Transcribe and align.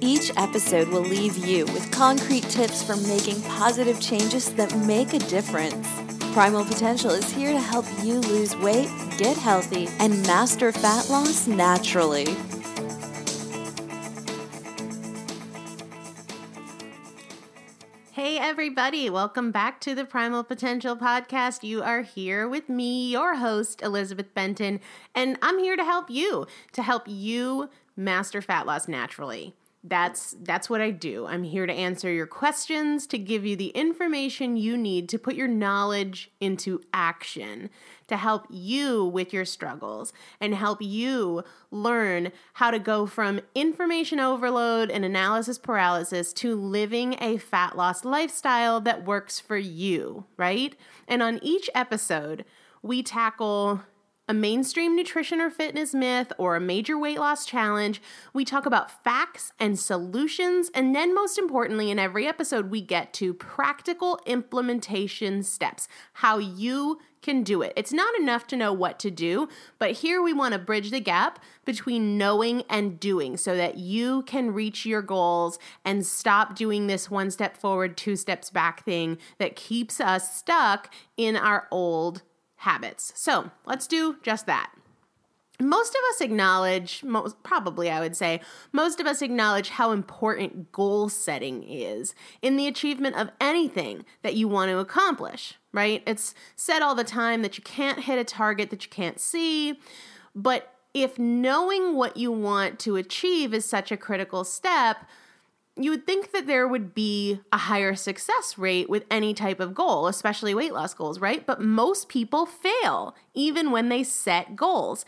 each 0.00 0.30
episode 0.36 0.88
will 0.88 1.02
leave 1.02 1.36
you 1.36 1.64
with 1.66 1.90
concrete 1.90 2.44
tips 2.44 2.82
for 2.82 2.96
making 2.96 3.40
positive 3.42 4.00
changes 4.00 4.52
that 4.54 4.76
make 4.78 5.14
a 5.14 5.18
difference. 5.18 5.86
Primal 6.32 6.64
Potential 6.64 7.10
is 7.10 7.30
here 7.30 7.52
to 7.52 7.58
help 7.58 7.86
you 8.02 8.20
lose 8.20 8.54
weight, 8.56 8.90
get 9.16 9.36
healthy, 9.36 9.88
and 9.98 10.22
master 10.26 10.70
fat 10.70 11.08
loss 11.08 11.46
naturally. 11.46 12.26
Hey, 18.12 18.38
everybody, 18.38 19.08
welcome 19.08 19.50
back 19.50 19.80
to 19.80 19.94
the 19.94 20.04
Primal 20.04 20.44
Potential 20.44 20.96
Podcast. 20.96 21.62
You 21.62 21.82
are 21.82 22.02
here 22.02 22.48
with 22.48 22.68
me, 22.68 23.10
your 23.10 23.36
host, 23.36 23.82
Elizabeth 23.82 24.34
Benton, 24.34 24.80
and 25.14 25.38
I'm 25.40 25.58
here 25.58 25.76
to 25.76 25.84
help 25.84 26.10
you, 26.10 26.46
to 26.72 26.82
help 26.82 27.04
you 27.06 27.70
master 27.96 28.42
fat 28.42 28.66
loss 28.66 28.88
naturally 28.88 29.54
that's 29.88 30.34
that's 30.42 30.68
what 30.68 30.80
I 30.80 30.90
do. 30.90 31.26
I'm 31.26 31.44
here 31.44 31.66
to 31.66 31.72
answer 31.72 32.10
your 32.10 32.26
questions, 32.26 33.06
to 33.08 33.18
give 33.18 33.46
you 33.46 33.56
the 33.56 33.68
information 33.68 34.56
you 34.56 34.76
need 34.76 35.08
to 35.10 35.18
put 35.18 35.34
your 35.34 35.48
knowledge 35.48 36.30
into 36.40 36.80
action, 36.92 37.70
to 38.08 38.16
help 38.16 38.46
you 38.50 39.04
with 39.04 39.32
your 39.32 39.44
struggles 39.44 40.12
and 40.40 40.54
help 40.54 40.82
you 40.82 41.44
learn 41.70 42.32
how 42.54 42.70
to 42.70 42.78
go 42.78 43.06
from 43.06 43.40
information 43.54 44.18
overload 44.18 44.90
and 44.90 45.04
analysis 45.04 45.58
paralysis 45.58 46.32
to 46.32 46.54
living 46.54 47.16
a 47.20 47.36
fat 47.36 47.76
loss 47.76 48.04
lifestyle 48.04 48.80
that 48.80 49.04
works 49.04 49.38
for 49.38 49.56
you, 49.56 50.24
right? 50.36 50.74
And 51.06 51.22
on 51.22 51.38
each 51.42 51.70
episode, 51.74 52.44
we 52.82 53.02
tackle 53.02 53.82
a 54.28 54.34
mainstream 54.34 54.96
nutrition 54.96 55.40
or 55.40 55.50
fitness 55.50 55.94
myth, 55.94 56.32
or 56.38 56.56
a 56.56 56.60
major 56.60 56.98
weight 56.98 57.18
loss 57.18 57.46
challenge. 57.46 58.02
We 58.32 58.44
talk 58.44 58.66
about 58.66 59.02
facts 59.04 59.52
and 59.58 59.78
solutions. 59.78 60.70
And 60.74 60.94
then, 60.94 61.14
most 61.14 61.38
importantly, 61.38 61.90
in 61.90 61.98
every 61.98 62.26
episode, 62.26 62.70
we 62.70 62.80
get 62.80 63.12
to 63.14 63.34
practical 63.34 64.20
implementation 64.26 65.42
steps 65.42 65.88
how 66.14 66.38
you 66.38 66.98
can 67.26 67.42
do 67.42 67.60
it. 67.60 67.72
It's 67.76 67.92
not 67.92 68.14
enough 68.20 68.46
to 68.48 68.56
know 68.56 68.72
what 68.72 69.00
to 69.00 69.10
do, 69.10 69.48
but 69.80 69.90
here 69.92 70.22
we 70.22 70.32
want 70.32 70.52
to 70.52 70.60
bridge 70.60 70.90
the 70.92 71.00
gap 71.00 71.40
between 71.64 72.16
knowing 72.16 72.62
and 72.70 73.00
doing 73.00 73.36
so 73.36 73.56
that 73.56 73.78
you 73.78 74.22
can 74.22 74.54
reach 74.54 74.86
your 74.86 75.02
goals 75.02 75.58
and 75.84 76.06
stop 76.06 76.54
doing 76.54 76.86
this 76.86 77.10
one 77.10 77.32
step 77.32 77.56
forward, 77.56 77.96
two 77.96 78.14
steps 78.14 78.48
back 78.48 78.84
thing 78.84 79.18
that 79.38 79.56
keeps 79.56 80.00
us 80.00 80.36
stuck 80.36 80.94
in 81.16 81.36
our 81.36 81.66
old 81.72 82.22
habits. 82.56 83.12
So 83.14 83.50
let's 83.64 83.86
do 83.86 84.16
just 84.22 84.46
that. 84.46 84.70
Most 85.58 85.94
of 85.94 86.00
us 86.10 86.20
acknowledge, 86.20 87.02
most, 87.02 87.42
probably 87.42 87.90
I 87.90 88.00
would 88.00 88.14
say, 88.14 88.40
most 88.72 89.00
of 89.00 89.06
us 89.06 89.22
acknowledge 89.22 89.70
how 89.70 89.90
important 89.90 90.70
goal 90.70 91.08
setting 91.08 91.62
is 91.62 92.14
in 92.42 92.56
the 92.56 92.66
achievement 92.66 93.16
of 93.16 93.30
anything 93.40 94.04
that 94.22 94.34
you 94.34 94.48
want 94.48 94.70
to 94.70 94.78
accomplish, 94.78 95.54
right? 95.72 96.02
It's 96.06 96.34
said 96.56 96.82
all 96.82 96.94
the 96.94 97.04
time 97.04 97.40
that 97.40 97.56
you 97.56 97.64
can't 97.64 98.00
hit 98.00 98.18
a 98.18 98.24
target 98.24 98.68
that 98.68 98.84
you 98.84 98.90
can't 98.90 99.18
see, 99.18 99.80
but 100.34 100.74
if 100.92 101.18
knowing 101.18 101.94
what 101.94 102.18
you 102.18 102.30
want 102.32 102.78
to 102.80 102.96
achieve 102.96 103.54
is 103.54 103.64
such 103.64 103.90
a 103.90 103.96
critical 103.96 104.44
step, 104.44 105.06
you 105.78 105.90
would 105.90 106.06
think 106.06 106.32
that 106.32 106.46
there 106.46 106.66
would 106.66 106.94
be 106.94 107.40
a 107.52 107.58
higher 107.58 107.94
success 107.94 108.56
rate 108.56 108.88
with 108.88 109.04
any 109.10 109.34
type 109.34 109.60
of 109.60 109.74
goal, 109.74 110.06
especially 110.06 110.54
weight 110.54 110.72
loss 110.72 110.94
goals, 110.94 111.20
right? 111.20 111.46
But 111.46 111.60
most 111.60 112.08
people 112.08 112.46
fail 112.46 113.14
even 113.34 113.70
when 113.70 113.88
they 113.88 114.02
set 114.02 114.56
goals. 114.56 115.04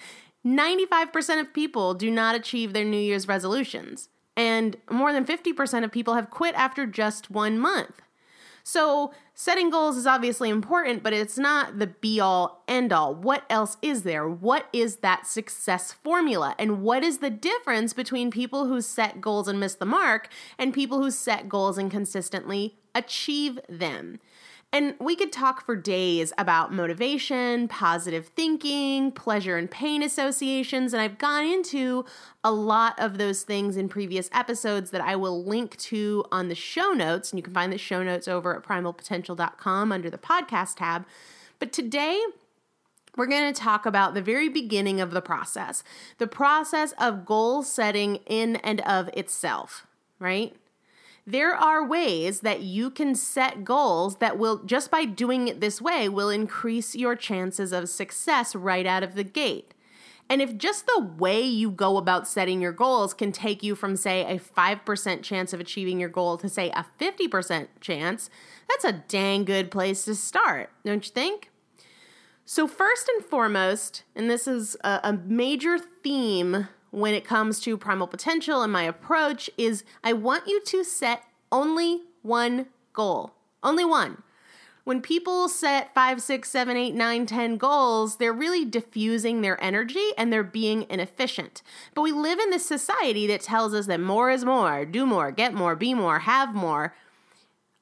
95% 0.47 1.41
of 1.41 1.55
people 1.55 1.95
do 1.95 2.11
not 2.11 2.35
achieve 2.35 2.73
their 2.73 2.85
New 2.85 3.01
Year's 3.01 3.27
resolutions, 3.27 4.09
and 4.37 4.77
more 4.91 5.13
than 5.13 5.25
50% 5.25 5.85
of 5.85 5.91
people 5.91 6.15
have 6.15 6.31
quit 6.31 6.55
after 6.55 6.87
just 6.87 7.31
one 7.31 7.59
month. 7.59 8.03
So, 8.69 9.13
setting 9.33 9.71
goals 9.71 9.97
is 9.97 10.07
obviously 10.07 10.51
important, 10.51 11.03
but 11.03 11.15
it's 11.15 11.39
not 11.39 11.79
the 11.79 11.87
be 11.87 12.21
all 12.21 12.65
end 12.69 12.93
all. 12.93 13.15
What 13.15 13.45
else 13.49 13.79
is 13.81 14.03
there? 14.03 14.29
What 14.29 14.69
is 14.75 14.97
that 14.97 15.27
success 15.27 15.95
formula? 15.95 16.55
And 16.59 16.83
what 16.83 17.03
is 17.03 17.21
the 17.21 17.31
difference 17.31 17.95
between 17.95 18.31
people 18.31 18.67
who 18.67 18.83
set 18.83 19.23
goals 19.23 19.49
and 19.49 19.59
miss 19.59 19.75
the 19.75 19.87
mark 19.87 20.29
and 20.59 20.75
people 20.75 21.01
who 21.01 21.11
set 21.11 21.49
goals 21.49 21.79
and 21.79 21.91
consistently 21.91 22.77
achieve 22.95 23.59
them? 23.71 24.19
And 24.71 24.95
we 25.01 25.17
could 25.17 25.33
talk 25.33 25.65
for 25.65 25.75
days 25.75 26.33
about 26.37 26.75
motivation, 26.75 27.69
positive 27.69 28.27
thinking, 28.37 29.13
pleasure 29.13 29.57
and 29.57 29.71
pain 29.71 30.03
associations. 30.03 30.93
And 30.93 31.01
I've 31.01 31.17
gone 31.17 31.45
into 31.45 32.05
a 32.45 32.53
lot 32.53 32.99
of 32.99 33.17
those 33.17 33.45
things 33.45 33.79
in 33.79 33.89
previous 33.89 34.29
episodes 34.31 34.91
that 34.91 35.01
I 35.01 35.17
will 35.17 35.43
link 35.43 35.79
to 35.79 36.23
on 36.31 36.49
the 36.49 36.55
show 36.55 36.93
notes. 36.93 37.33
And 37.33 37.39
you 37.39 37.43
can 37.43 37.55
find 37.55 37.73
the 37.73 37.79
show 37.79 38.03
notes 38.03 38.29
over 38.29 38.55
at 38.55 38.63
primalpotential.com 38.63 39.91
under 39.91 40.11
the 40.11 40.19
podcast 40.19 40.77
tab. 40.77 41.07
But 41.59 41.73
today, 41.73 42.23
we're 43.17 43.27
going 43.27 43.53
to 43.53 43.59
talk 43.59 43.87
about 43.87 44.13
the 44.13 44.23
very 44.23 44.51
beginning 44.51 45.01
of 45.01 45.13
the 45.13 45.23
process 45.23 45.83
the 46.19 46.27
process 46.27 46.93
of 46.99 47.25
goal 47.25 47.63
setting 47.63 48.17
in 48.27 48.57
and 48.57 48.83
of 48.83 49.09
itself, 49.15 49.87
right? 50.19 50.55
There 51.31 51.55
are 51.55 51.87
ways 51.87 52.41
that 52.41 52.63
you 52.63 52.89
can 52.89 53.15
set 53.15 53.63
goals 53.63 54.17
that 54.17 54.39
will 54.39 54.65
just 54.65 54.91
by 54.91 55.05
doing 55.05 55.47
it 55.47 55.61
this 55.61 55.79
way 55.79 56.09
will 56.09 56.31
increase 56.31 56.95
your 56.95 57.15
chances 57.15 57.71
of 57.71 57.91
success 57.91 58.55
right 58.55 58.87
out 58.87 59.03
of 59.03 59.15
the 59.15 59.25
gate. 59.25 59.75
And 60.31 60.41
if 60.41 60.57
just 60.57 60.87
the 60.87 61.03
way 61.19 61.43
you 61.43 61.71
go 61.71 61.99
about 61.99 62.27
setting 62.27 62.63
your 62.63 62.73
goals 62.73 63.13
can 63.13 63.31
take 63.31 63.63
you 63.63 63.75
from, 63.75 63.95
say, 63.97 64.25
a 64.25 64.39
5% 64.39 65.23
chance 65.23 65.53
of 65.53 65.61
achieving 65.61 66.01
your 66.01 66.09
goal 66.09 66.39
to, 66.39 66.49
say, 66.49 66.71
a 66.71 66.87
50% 66.99 67.69
chance, 67.81 68.31
that's 68.69 68.85
a 68.85 69.05
dang 69.09 69.45
good 69.45 69.71
place 69.71 70.05
to 70.07 70.15
start, 70.15 70.71
don't 70.85 71.05
you 71.05 71.13
think? 71.13 71.51
So, 72.45 72.67
first 72.67 73.09
and 73.09 73.25
foremost, 73.25 74.05
and 74.15 74.31
this 74.31 74.49
is 74.49 74.77
a, 74.83 75.19
major 75.27 75.79
theme 75.79 76.69
when 76.91 77.15
it 77.15 77.25
comes 77.25 77.61
to 77.61 77.77
primal 77.77 78.07
potential 78.07 78.63
and 78.63 78.73
my 78.73 78.83
approach 78.85 79.51
is 79.57 79.85
I 80.03 80.13
want 80.13 80.47
you 80.47 80.61
to 80.61 80.85
set 80.85 81.25
only 81.51 82.03
one 82.23 82.67
goal. 82.93 83.33
Only 83.63 83.85
one. 83.85 84.23
When 84.85 85.03
people 85.03 85.51
set 85.51 85.93
five, 85.95 86.23
six, 86.23 86.49
seven, 86.49 86.75
eight, 86.75 86.95
nine, 86.95 87.27
ten 87.27 87.59
goals, 87.59 88.17
they're 88.17 88.33
really 88.33 88.65
diffusing 88.65 89.43
their 89.43 89.63
energy 89.63 90.13
and 90.17 90.33
they're 90.33 90.43
being 90.43 90.87
inefficient. 90.89 91.61
But 91.95 92.01
we 92.01 92.13
live 92.13 92.39
in 92.39 92.49
this 92.49 92.65
society 92.65 93.27
that 93.27 93.43
tells 93.43 93.75
us 93.75 93.85
that 93.87 94.01
more 94.01 94.31
is 94.31 94.47
more, 94.47 94.87
do 94.87 95.05
more, 95.05 95.31
get 95.31 95.53
more, 95.53 95.77
be 95.77 95.93
more, 95.93 96.21
have 96.21 96.55
more. 96.55 96.95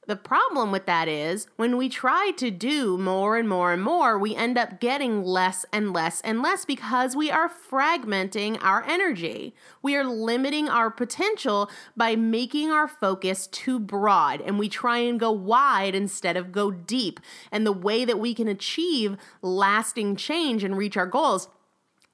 The 0.07 0.15
problem 0.15 0.71
with 0.71 0.85
that 0.85 1.09
is 1.09 1.47
when 1.57 1.75
we 1.75 1.89
try 1.89 2.31
to 2.37 2.49
do 2.49 2.97
more 2.97 3.35
and 3.35 3.47
more 3.47 3.73
and 3.73 3.83
more, 3.83 4.17
we 4.17 4.33
end 4.33 4.57
up 4.57 4.79
getting 4.79 5.21
less 5.21 5.65
and 5.73 5.91
less 5.91 6.21
and 6.21 6.41
less 6.41 6.63
because 6.63 7.13
we 7.13 7.29
are 7.29 7.49
fragmenting 7.49 8.57
our 8.63 8.85
energy. 8.85 9.53
We 9.81 9.97
are 9.97 10.05
limiting 10.05 10.69
our 10.69 10.89
potential 10.89 11.69
by 11.97 12.15
making 12.15 12.71
our 12.71 12.87
focus 12.87 13.47
too 13.47 13.79
broad 13.79 14.39
and 14.39 14.57
we 14.57 14.69
try 14.69 14.99
and 14.99 15.19
go 15.19 15.29
wide 15.29 15.93
instead 15.93 16.37
of 16.37 16.53
go 16.53 16.71
deep. 16.71 17.19
And 17.51 17.65
the 17.65 17.73
way 17.73 18.05
that 18.05 18.17
we 18.17 18.33
can 18.33 18.47
achieve 18.47 19.17
lasting 19.41 20.15
change 20.15 20.63
and 20.63 20.77
reach 20.77 20.95
our 20.95 21.05
goals 21.05 21.49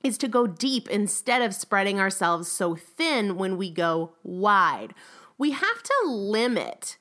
is 0.04 0.18
to 0.18 0.28
go 0.28 0.48
deep 0.48 0.90
instead 0.90 1.44
of 1.44 1.54
spreading 1.54 2.00
ourselves 2.00 2.52
so 2.52 2.76
thin 2.76 3.38
when 3.38 3.56
we 3.56 3.70
go 3.70 4.14
wide. 4.24 4.96
We 5.38 5.52
have 5.52 5.84
to 5.84 5.94
limit 6.06 6.98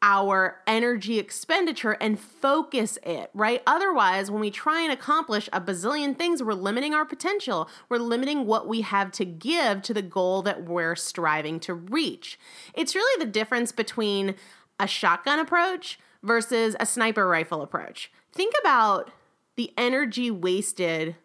our 0.00 0.60
energy 0.66 1.18
expenditure 1.18 1.96
and 2.00 2.20
focus 2.20 2.98
it, 3.02 3.30
right? 3.34 3.62
Otherwise, 3.66 4.30
when 4.30 4.40
we 4.40 4.50
try 4.50 4.82
and 4.82 4.92
accomplish 4.92 5.48
a 5.52 5.60
bazillion 5.60 6.16
things, 6.16 6.42
we're 6.42 6.52
limiting 6.52 6.94
our 6.94 7.04
potential. 7.04 7.68
We're 7.88 7.98
limiting 7.98 8.46
what 8.46 8.68
we 8.68 8.82
have 8.82 9.10
to 9.12 9.24
give 9.24 9.82
to 9.82 9.94
the 9.94 10.02
goal 10.02 10.42
that 10.42 10.64
we're 10.64 10.94
striving 10.94 11.58
to 11.60 11.74
reach. 11.74 12.38
It's 12.74 12.94
really 12.94 13.24
the 13.24 13.30
difference 13.30 13.72
between 13.72 14.36
a 14.78 14.86
shotgun 14.86 15.40
approach 15.40 15.98
versus 16.22 16.76
a 16.78 16.86
sniper 16.86 17.26
rifle 17.26 17.62
approach. 17.62 18.12
Think 18.32 18.54
about 18.60 19.10
the 19.56 19.72
energy 19.76 20.30
wasted 20.30 21.16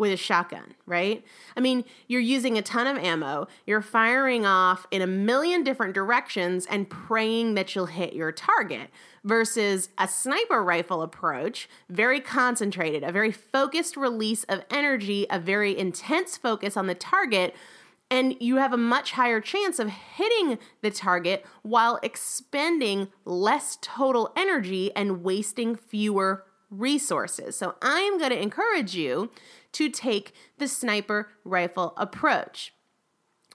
with 0.00 0.10
a 0.10 0.16
shotgun, 0.16 0.74
right? 0.86 1.22
I 1.58 1.60
mean, 1.60 1.84
you're 2.08 2.22
using 2.22 2.56
a 2.56 2.62
ton 2.62 2.86
of 2.86 2.96
ammo, 2.96 3.48
you're 3.66 3.82
firing 3.82 4.46
off 4.46 4.86
in 4.90 5.02
a 5.02 5.06
million 5.06 5.62
different 5.62 5.92
directions 5.92 6.64
and 6.64 6.88
praying 6.88 7.54
that 7.54 7.74
you'll 7.74 7.84
hit 7.84 8.14
your 8.14 8.32
target 8.32 8.88
versus 9.24 9.90
a 9.98 10.08
sniper 10.08 10.64
rifle 10.64 11.02
approach, 11.02 11.68
very 11.90 12.18
concentrated, 12.18 13.04
a 13.04 13.12
very 13.12 13.30
focused 13.30 13.94
release 13.94 14.44
of 14.44 14.64
energy, 14.70 15.26
a 15.28 15.38
very 15.38 15.76
intense 15.76 16.38
focus 16.38 16.78
on 16.78 16.86
the 16.86 16.94
target. 16.94 17.54
And 18.10 18.34
you 18.40 18.56
have 18.56 18.72
a 18.72 18.78
much 18.78 19.12
higher 19.12 19.42
chance 19.42 19.78
of 19.78 19.90
hitting 19.90 20.58
the 20.80 20.90
target 20.90 21.44
while 21.60 22.00
expending 22.02 23.08
less 23.26 23.76
total 23.82 24.32
energy 24.34 24.96
and 24.96 25.22
wasting 25.22 25.76
fewer 25.76 26.46
resources. 26.70 27.56
So 27.56 27.74
I 27.82 28.00
am 28.00 28.18
going 28.18 28.30
to 28.30 28.40
encourage 28.40 28.94
you 28.94 29.30
to 29.72 29.88
take 29.88 30.32
the 30.58 30.68
sniper 30.68 31.30
rifle 31.44 31.94
approach. 31.96 32.72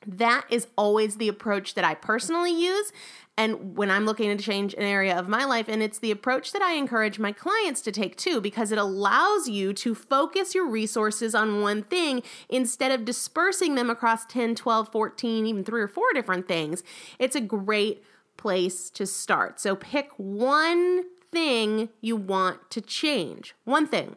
That 0.06 0.46
is 0.50 0.68
always 0.78 1.18
the 1.18 1.28
approach 1.28 1.74
that 1.74 1.84
I 1.84 1.96
personally 1.96 2.52
use. 2.52 2.92
And 3.38 3.76
when 3.76 3.92
I'm 3.92 4.06
looking 4.06 4.36
to 4.36 4.42
change 4.42 4.74
an 4.74 4.84
area 4.84 5.18
of 5.18 5.28
my 5.28 5.44
life, 5.44 5.68
and 5.68 5.84
it's 5.84 6.00
the 6.00 6.12
approach 6.12 6.54
that 6.54 6.62
I 6.62 6.74
encourage 6.74 7.20
my 7.20 7.32
clients 7.32 7.82
to 7.82 7.92
take 7.92 8.16
too, 8.16 8.40
because 8.40 8.72
it 8.72 8.78
allows 8.78 9.50
you 9.50 9.74
to 9.74 9.94
focus 9.96 10.56
your 10.56 10.70
resources 10.70 11.36
on 11.36 11.62
one 11.62 11.84
thing 11.84 12.24
instead 12.48 12.92
of 12.92 13.04
dispersing 13.04 13.76
them 13.76 13.90
across 13.90 14.26
10, 14.28 14.56
12, 14.56 14.90
14, 14.90 15.46
even 15.46 15.64
three 15.64 15.82
or 15.82 15.88
four 15.88 16.06
different 16.14 16.48
things. 16.48 16.82
It's 17.20 17.36
a 17.36 17.42
great 17.42 18.04
place 18.38 18.90
to 18.92 19.06
start. 19.06 19.60
So 19.60 19.76
pick 19.76 20.12
one 20.18 21.04
thing 21.36 21.90
you 22.00 22.16
want 22.16 22.72
to 22.72 22.80
change, 22.80 23.54
one 23.66 23.86
thing. 23.86 24.16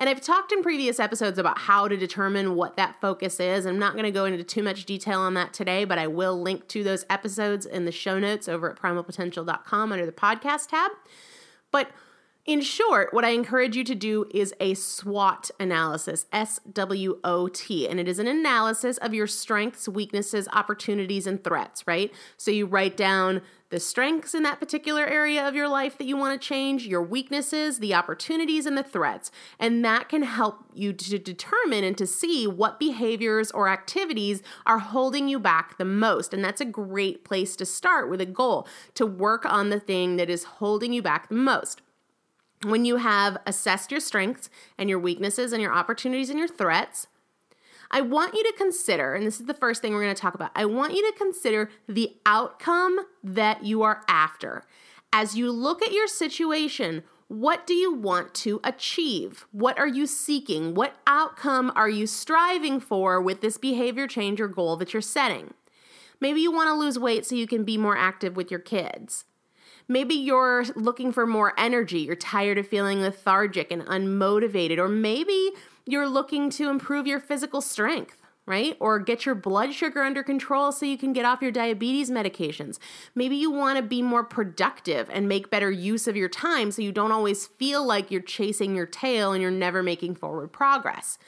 And 0.00 0.08
I've 0.08 0.20
talked 0.20 0.50
in 0.50 0.64
previous 0.64 0.98
episodes 0.98 1.38
about 1.38 1.58
how 1.58 1.86
to 1.86 1.96
determine 1.96 2.56
what 2.56 2.76
that 2.76 3.00
focus 3.00 3.38
is. 3.38 3.66
I'm 3.66 3.78
not 3.78 3.92
going 3.92 4.04
to 4.04 4.10
go 4.10 4.24
into 4.24 4.42
too 4.42 4.64
much 4.64 4.84
detail 4.84 5.20
on 5.20 5.34
that 5.34 5.52
today, 5.52 5.84
but 5.84 5.96
I 5.96 6.08
will 6.08 6.40
link 6.40 6.66
to 6.68 6.82
those 6.82 7.04
episodes 7.08 7.66
in 7.66 7.84
the 7.84 7.92
show 7.92 8.18
notes 8.18 8.48
over 8.48 8.68
at 8.68 8.76
primalpotential.com 8.76 9.92
under 9.92 10.06
the 10.06 10.12
podcast 10.12 10.70
tab. 10.70 10.90
But 11.70 11.90
in 12.46 12.60
short, 12.60 13.12
what 13.12 13.24
I 13.24 13.30
encourage 13.30 13.76
you 13.76 13.82
to 13.84 13.94
do 13.94 14.26
is 14.32 14.54
a 14.60 14.74
SWOT 14.74 15.50
analysis, 15.58 16.26
S 16.32 16.60
W 16.72 17.18
O 17.24 17.48
T, 17.48 17.88
and 17.88 17.98
it 17.98 18.06
is 18.06 18.20
an 18.20 18.28
analysis 18.28 18.98
of 18.98 19.12
your 19.12 19.26
strengths, 19.26 19.88
weaknesses, 19.88 20.48
opportunities, 20.52 21.26
and 21.26 21.42
threats, 21.42 21.86
right? 21.86 22.12
So 22.36 22.52
you 22.52 22.66
write 22.66 22.96
down 22.96 23.42
the 23.70 23.80
strengths 23.80 24.32
in 24.32 24.44
that 24.44 24.60
particular 24.60 25.04
area 25.04 25.46
of 25.46 25.56
your 25.56 25.66
life 25.66 25.98
that 25.98 26.06
you 26.06 26.16
want 26.16 26.40
to 26.40 26.48
change, 26.48 26.86
your 26.86 27.02
weaknesses, 27.02 27.80
the 27.80 27.94
opportunities, 27.94 28.64
and 28.64 28.78
the 28.78 28.84
threats. 28.84 29.32
And 29.58 29.84
that 29.84 30.08
can 30.08 30.22
help 30.22 30.64
you 30.72 30.92
to 30.92 31.18
determine 31.18 31.82
and 31.82 31.98
to 31.98 32.06
see 32.06 32.46
what 32.46 32.78
behaviors 32.78 33.50
or 33.50 33.68
activities 33.68 34.40
are 34.66 34.78
holding 34.78 35.28
you 35.28 35.40
back 35.40 35.78
the 35.78 35.84
most. 35.84 36.32
And 36.32 36.44
that's 36.44 36.60
a 36.60 36.64
great 36.64 37.24
place 37.24 37.56
to 37.56 37.66
start 37.66 38.08
with 38.08 38.20
a 38.20 38.26
goal 38.26 38.68
to 38.94 39.04
work 39.04 39.44
on 39.44 39.70
the 39.70 39.80
thing 39.80 40.14
that 40.14 40.30
is 40.30 40.44
holding 40.44 40.92
you 40.92 41.02
back 41.02 41.28
the 41.28 41.34
most 41.34 41.82
when 42.64 42.84
you 42.84 42.96
have 42.96 43.38
assessed 43.46 43.90
your 43.90 44.00
strengths 44.00 44.48
and 44.78 44.88
your 44.88 44.98
weaknesses 44.98 45.52
and 45.52 45.62
your 45.62 45.72
opportunities 45.72 46.30
and 46.30 46.38
your 46.38 46.48
threats, 46.48 47.06
I 47.90 48.00
want 48.00 48.34
you 48.34 48.42
to 48.42 48.52
consider, 48.56 49.14
and 49.14 49.26
this 49.26 49.40
is 49.40 49.46
the 49.46 49.54
first 49.54 49.80
thing 49.80 49.92
we're 49.92 50.02
going 50.02 50.14
to 50.14 50.20
talk 50.20 50.34
about, 50.34 50.50
I 50.54 50.64
want 50.64 50.94
you 50.94 51.10
to 51.10 51.18
consider 51.18 51.70
the 51.88 52.16
outcome 52.24 52.98
that 53.22 53.64
you 53.64 53.82
are 53.82 54.02
after. 54.08 54.64
As 55.12 55.36
you 55.36 55.52
look 55.52 55.82
at 55.82 55.92
your 55.92 56.08
situation, 56.08 57.04
what 57.28 57.66
do 57.66 57.74
you 57.74 57.92
want 57.92 58.34
to 58.34 58.60
achieve? 58.64 59.46
What 59.50 59.78
are 59.78 59.86
you 59.86 60.06
seeking? 60.06 60.74
What 60.74 60.96
outcome 61.06 61.72
are 61.74 61.88
you 61.88 62.06
striving 62.06 62.80
for 62.80 63.20
with 63.20 63.40
this 63.40 63.58
behavior 63.58 64.06
change 64.06 64.40
or 64.40 64.48
goal 64.48 64.76
that 64.76 64.92
you're 64.92 65.02
setting? 65.02 65.54
Maybe 66.20 66.40
you 66.40 66.52
want 66.52 66.68
to 66.68 66.74
lose 66.74 66.98
weight 66.98 67.26
so 67.26 67.34
you 67.34 67.46
can 67.46 67.64
be 67.64 67.76
more 67.76 67.96
active 67.96 68.36
with 68.36 68.50
your 68.50 68.60
kids. 68.60 69.24
Maybe 69.88 70.14
you're 70.14 70.64
looking 70.74 71.12
for 71.12 71.26
more 71.26 71.52
energy. 71.58 72.00
You're 72.00 72.16
tired 72.16 72.58
of 72.58 72.66
feeling 72.66 73.00
lethargic 73.00 73.70
and 73.70 73.82
unmotivated. 73.82 74.78
Or 74.78 74.88
maybe 74.88 75.52
you're 75.84 76.08
looking 76.08 76.50
to 76.50 76.68
improve 76.68 77.06
your 77.06 77.20
physical 77.20 77.60
strength 77.60 78.16
right? 78.46 78.76
Or 78.78 78.98
get 78.98 79.26
your 79.26 79.34
blood 79.34 79.74
sugar 79.74 80.02
under 80.02 80.22
control 80.22 80.70
so 80.72 80.86
you 80.86 80.96
can 80.96 81.12
get 81.12 81.24
off 81.24 81.42
your 81.42 81.50
diabetes 81.50 82.10
medications. 82.10 82.78
Maybe 83.14 83.36
you 83.36 83.50
want 83.50 83.76
to 83.76 83.82
be 83.82 84.02
more 84.02 84.22
productive 84.22 85.10
and 85.12 85.28
make 85.28 85.50
better 85.50 85.70
use 85.70 86.06
of 86.06 86.16
your 86.16 86.28
time 86.28 86.70
so 86.70 86.80
you 86.80 86.92
don't 86.92 87.12
always 87.12 87.46
feel 87.46 87.84
like 87.84 88.10
you're 88.10 88.20
chasing 88.20 88.74
your 88.74 88.86
tail 88.86 89.32
and 89.32 89.42
you're 89.42 89.50
never 89.50 89.82
making 89.82 90.14
forward 90.14 90.52
progress. 90.52 91.18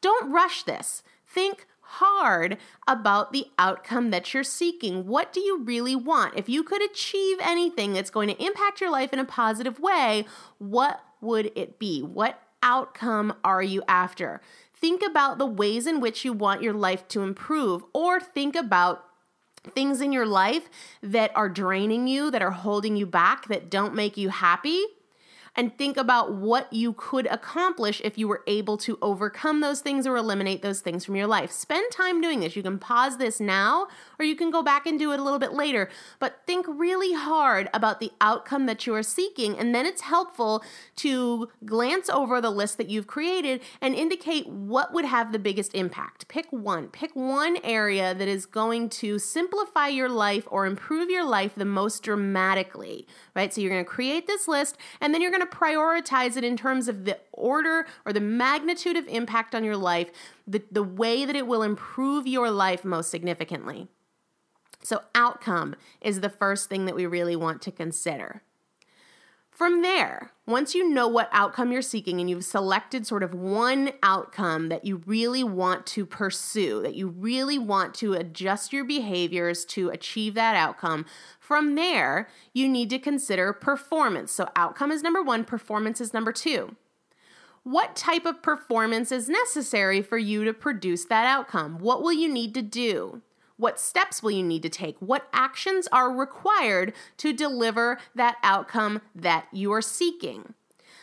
Don't 0.00 0.30
rush 0.30 0.62
this. 0.62 1.02
Think 1.26 1.66
hard 1.94 2.56
about 2.86 3.32
the 3.32 3.46
outcome 3.58 4.10
that 4.10 4.32
you're 4.32 4.44
seeking. 4.44 5.06
What 5.06 5.32
do 5.32 5.40
you 5.40 5.62
really 5.62 5.96
want? 5.96 6.36
If 6.36 6.48
you 6.48 6.62
could 6.62 6.82
achieve 6.82 7.38
anything 7.40 7.92
that's 7.92 8.10
going 8.10 8.28
to 8.28 8.42
impact 8.42 8.80
your 8.80 8.90
life 8.90 9.12
in 9.12 9.18
a 9.18 9.24
positive 9.24 9.80
way, 9.80 10.24
what 10.58 11.00
would 11.20 11.50
it 11.56 11.78
be? 11.78 12.00
What 12.00 12.40
outcome 12.62 13.34
are 13.42 13.62
you 13.62 13.82
after? 13.88 14.40
Think 14.74 15.02
about 15.02 15.38
the 15.38 15.46
ways 15.46 15.86
in 15.86 16.00
which 16.00 16.24
you 16.24 16.32
want 16.32 16.62
your 16.62 16.74
life 16.74 17.08
to 17.08 17.22
improve, 17.22 17.82
or 17.92 18.20
think 18.20 18.54
about 18.54 19.04
things 19.74 20.00
in 20.00 20.12
your 20.12 20.26
life 20.26 20.70
that 21.02 21.32
are 21.34 21.48
draining 21.48 22.06
you, 22.06 22.30
that 22.30 22.40
are 22.40 22.52
holding 22.52 22.96
you 22.96 23.04
back, 23.04 23.48
that 23.48 23.68
don't 23.68 23.94
make 23.94 24.16
you 24.16 24.28
happy 24.28 24.84
and 25.56 25.76
think 25.76 25.96
about 25.96 26.32
what 26.32 26.72
you 26.72 26.92
could 26.92 27.26
accomplish 27.26 28.00
if 28.04 28.16
you 28.16 28.28
were 28.28 28.42
able 28.46 28.76
to 28.78 28.98
overcome 29.02 29.60
those 29.60 29.80
things 29.80 30.06
or 30.06 30.16
eliminate 30.16 30.62
those 30.62 30.80
things 30.80 31.04
from 31.04 31.16
your 31.16 31.26
life. 31.26 31.50
Spend 31.50 31.90
time 31.92 32.20
doing 32.20 32.40
this. 32.40 32.56
You 32.56 32.62
can 32.62 32.78
pause 32.78 33.18
this 33.18 33.40
now 33.40 33.88
or 34.18 34.24
you 34.24 34.36
can 34.36 34.50
go 34.50 34.62
back 34.62 34.86
and 34.86 34.98
do 34.98 35.12
it 35.12 35.20
a 35.20 35.22
little 35.22 35.38
bit 35.38 35.52
later, 35.52 35.88
but 36.18 36.42
think 36.46 36.66
really 36.68 37.12
hard 37.12 37.68
about 37.74 38.00
the 38.00 38.12
outcome 38.20 38.66
that 38.66 38.86
you 38.86 38.94
are 38.94 39.02
seeking. 39.02 39.58
And 39.58 39.74
then 39.74 39.86
it's 39.86 40.02
helpful 40.02 40.62
to 40.96 41.48
glance 41.64 42.08
over 42.08 42.40
the 42.40 42.50
list 42.50 42.78
that 42.78 42.88
you've 42.88 43.06
created 43.06 43.60
and 43.80 43.94
indicate 43.94 44.46
what 44.48 44.92
would 44.92 45.04
have 45.04 45.32
the 45.32 45.38
biggest 45.38 45.74
impact. 45.74 46.28
Pick 46.28 46.46
one, 46.50 46.88
pick 46.88 47.14
one 47.14 47.58
area 47.64 48.14
that 48.14 48.28
is 48.28 48.46
going 48.46 48.88
to 48.90 49.18
simplify 49.18 49.88
your 49.88 50.08
life 50.08 50.46
or 50.50 50.66
improve 50.66 51.10
your 51.10 51.24
life 51.24 51.52
the 51.56 51.64
most 51.64 52.02
dramatically, 52.02 53.06
right? 53.34 53.52
So 53.52 53.60
you're 53.60 53.70
going 53.70 53.84
to 53.84 53.90
create 53.90 54.26
this 54.26 54.46
list 54.46 54.76
and 55.00 55.12
then 55.12 55.20
you're 55.20 55.30
going 55.30 55.39
going 55.40 55.50
to 55.50 55.56
prioritize 55.56 56.36
it 56.36 56.44
in 56.44 56.56
terms 56.56 56.88
of 56.88 57.04
the 57.04 57.18
order 57.32 57.86
or 58.04 58.12
the 58.12 58.20
magnitude 58.20 58.96
of 58.96 59.06
impact 59.08 59.54
on 59.54 59.64
your 59.64 59.76
life, 59.76 60.10
the, 60.46 60.62
the 60.70 60.82
way 60.82 61.24
that 61.24 61.36
it 61.36 61.46
will 61.46 61.62
improve 61.62 62.26
your 62.26 62.50
life 62.50 62.84
most 62.84 63.10
significantly. 63.10 63.88
So, 64.82 65.02
outcome 65.14 65.76
is 66.00 66.20
the 66.20 66.30
first 66.30 66.68
thing 66.68 66.86
that 66.86 66.94
we 66.94 67.04
really 67.04 67.36
want 67.36 67.60
to 67.62 67.70
consider. 67.70 68.42
From 69.60 69.82
there, 69.82 70.32
once 70.46 70.74
you 70.74 70.88
know 70.88 71.06
what 71.06 71.28
outcome 71.32 71.70
you're 71.70 71.82
seeking 71.82 72.18
and 72.18 72.30
you've 72.30 72.46
selected 72.46 73.06
sort 73.06 73.22
of 73.22 73.34
one 73.34 73.90
outcome 74.02 74.70
that 74.70 74.86
you 74.86 75.02
really 75.04 75.44
want 75.44 75.84
to 75.88 76.06
pursue, 76.06 76.80
that 76.80 76.94
you 76.94 77.08
really 77.08 77.58
want 77.58 77.92
to 77.96 78.14
adjust 78.14 78.72
your 78.72 78.84
behaviors 78.86 79.66
to 79.66 79.90
achieve 79.90 80.32
that 80.32 80.56
outcome, 80.56 81.04
from 81.38 81.74
there, 81.74 82.26
you 82.54 82.70
need 82.70 82.88
to 82.88 82.98
consider 82.98 83.52
performance. 83.52 84.32
So, 84.32 84.48
outcome 84.56 84.90
is 84.90 85.02
number 85.02 85.22
one, 85.22 85.44
performance 85.44 86.00
is 86.00 86.14
number 86.14 86.32
two. 86.32 86.74
What 87.62 87.94
type 87.94 88.24
of 88.24 88.42
performance 88.42 89.12
is 89.12 89.28
necessary 89.28 90.00
for 90.00 90.16
you 90.16 90.42
to 90.44 90.54
produce 90.54 91.04
that 91.04 91.26
outcome? 91.26 91.80
What 91.80 92.02
will 92.02 92.14
you 92.14 92.32
need 92.32 92.54
to 92.54 92.62
do? 92.62 93.20
What 93.60 93.78
steps 93.78 94.22
will 94.22 94.30
you 94.30 94.42
need 94.42 94.62
to 94.62 94.70
take? 94.70 94.96
What 95.00 95.28
actions 95.34 95.86
are 95.92 96.10
required 96.10 96.94
to 97.18 97.34
deliver 97.34 97.98
that 98.14 98.36
outcome 98.42 99.02
that 99.14 99.48
you 99.52 99.70
are 99.72 99.82
seeking? 99.82 100.54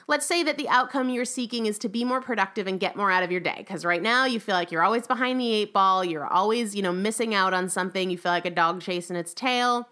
Let's 0.07 0.25
say 0.25 0.41
that 0.41 0.57
the 0.57 0.67
outcome 0.67 1.11
you're 1.11 1.23
seeking 1.23 1.67
is 1.67 1.77
to 1.79 1.87
be 1.87 2.03
more 2.03 2.19
productive 2.19 2.65
and 2.65 2.79
get 2.79 2.95
more 2.95 3.11
out 3.11 3.21
of 3.21 3.31
your 3.31 3.41
day 3.41 3.57
because 3.59 3.85
right 3.85 4.01
now 4.01 4.25
you 4.25 4.39
feel 4.39 4.55
like 4.55 4.71
you're 4.71 4.81
always 4.81 5.05
behind 5.05 5.39
the 5.39 5.53
eight 5.53 5.71
ball, 5.71 6.03
you're 6.03 6.25
always, 6.25 6.75
you 6.75 6.81
know, 6.81 6.91
missing 6.91 7.35
out 7.35 7.53
on 7.53 7.69
something, 7.69 8.09
you 8.09 8.17
feel 8.17 8.31
like 8.31 8.47
a 8.47 8.49
dog 8.49 8.81
chasing 8.81 9.17
its 9.17 9.35
tail. 9.35 9.87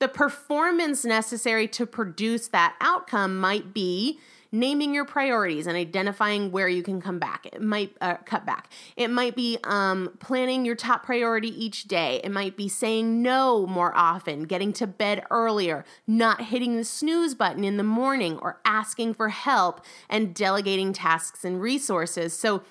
The 0.00 0.08
performance 0.08 1.04
necessary 1.04 1.68
to 1.68 1.86
produce 1.86 2.48
that 2.48 2.74
outcome 2.80 3.38
might 3.38 3.72
be 3.72 4.18
naming 4.52 4.94
your 4.94 5.04
priorities 5.04 5.66
and 5.66 5.76
identifying 5.76 6.50
where 6.50 6.68
you 6.68 6.82
can 6.82 7.00
come 7.00 7.18
back. 7.18 7.46
It 7.46 7.62
might 7.62 7.96
uh, 8.00 8.16
cut 8.24 8.44
back. 8.44 8.70
It 8.96 9.08
might 9.08 9.36
be 9.36 9.58
um, 9.64 10.16
planning 10.18 10.64
your 10.64 10.74
top 10.74 11.04
priority 11.04 11.48
each 11.64 11.84
day. 11.84 12.20
It 12.24 12.30
might 12.30 12.56
be 12.56 12.68
saying 12.68 13.22
no 13.22 13.66
more 13.66 13.96
often, 13.96 14.44
getting 14.44 14.72
to 14.74 14.86
bed 14.86 15.24
earlier, 15.30 15.84
not 16.06 16.42
hitting 16.42 16.76
the 16.76 16.84
snooze 16.84 17.34
button 17.34 17.64
in 17.64 17.76
the 17.76 17.84
morning, 17.84 18.38
or 18.38 18.60
asking 18.64 19.14
for 19.14 19.28
help 19.28 19.80
and 20.08 20.34
delegating 20.34 20.92
tasks 20.92 21.44
and 21.44 21.60
resources. 21.60 22.36
So, 22.36 22.62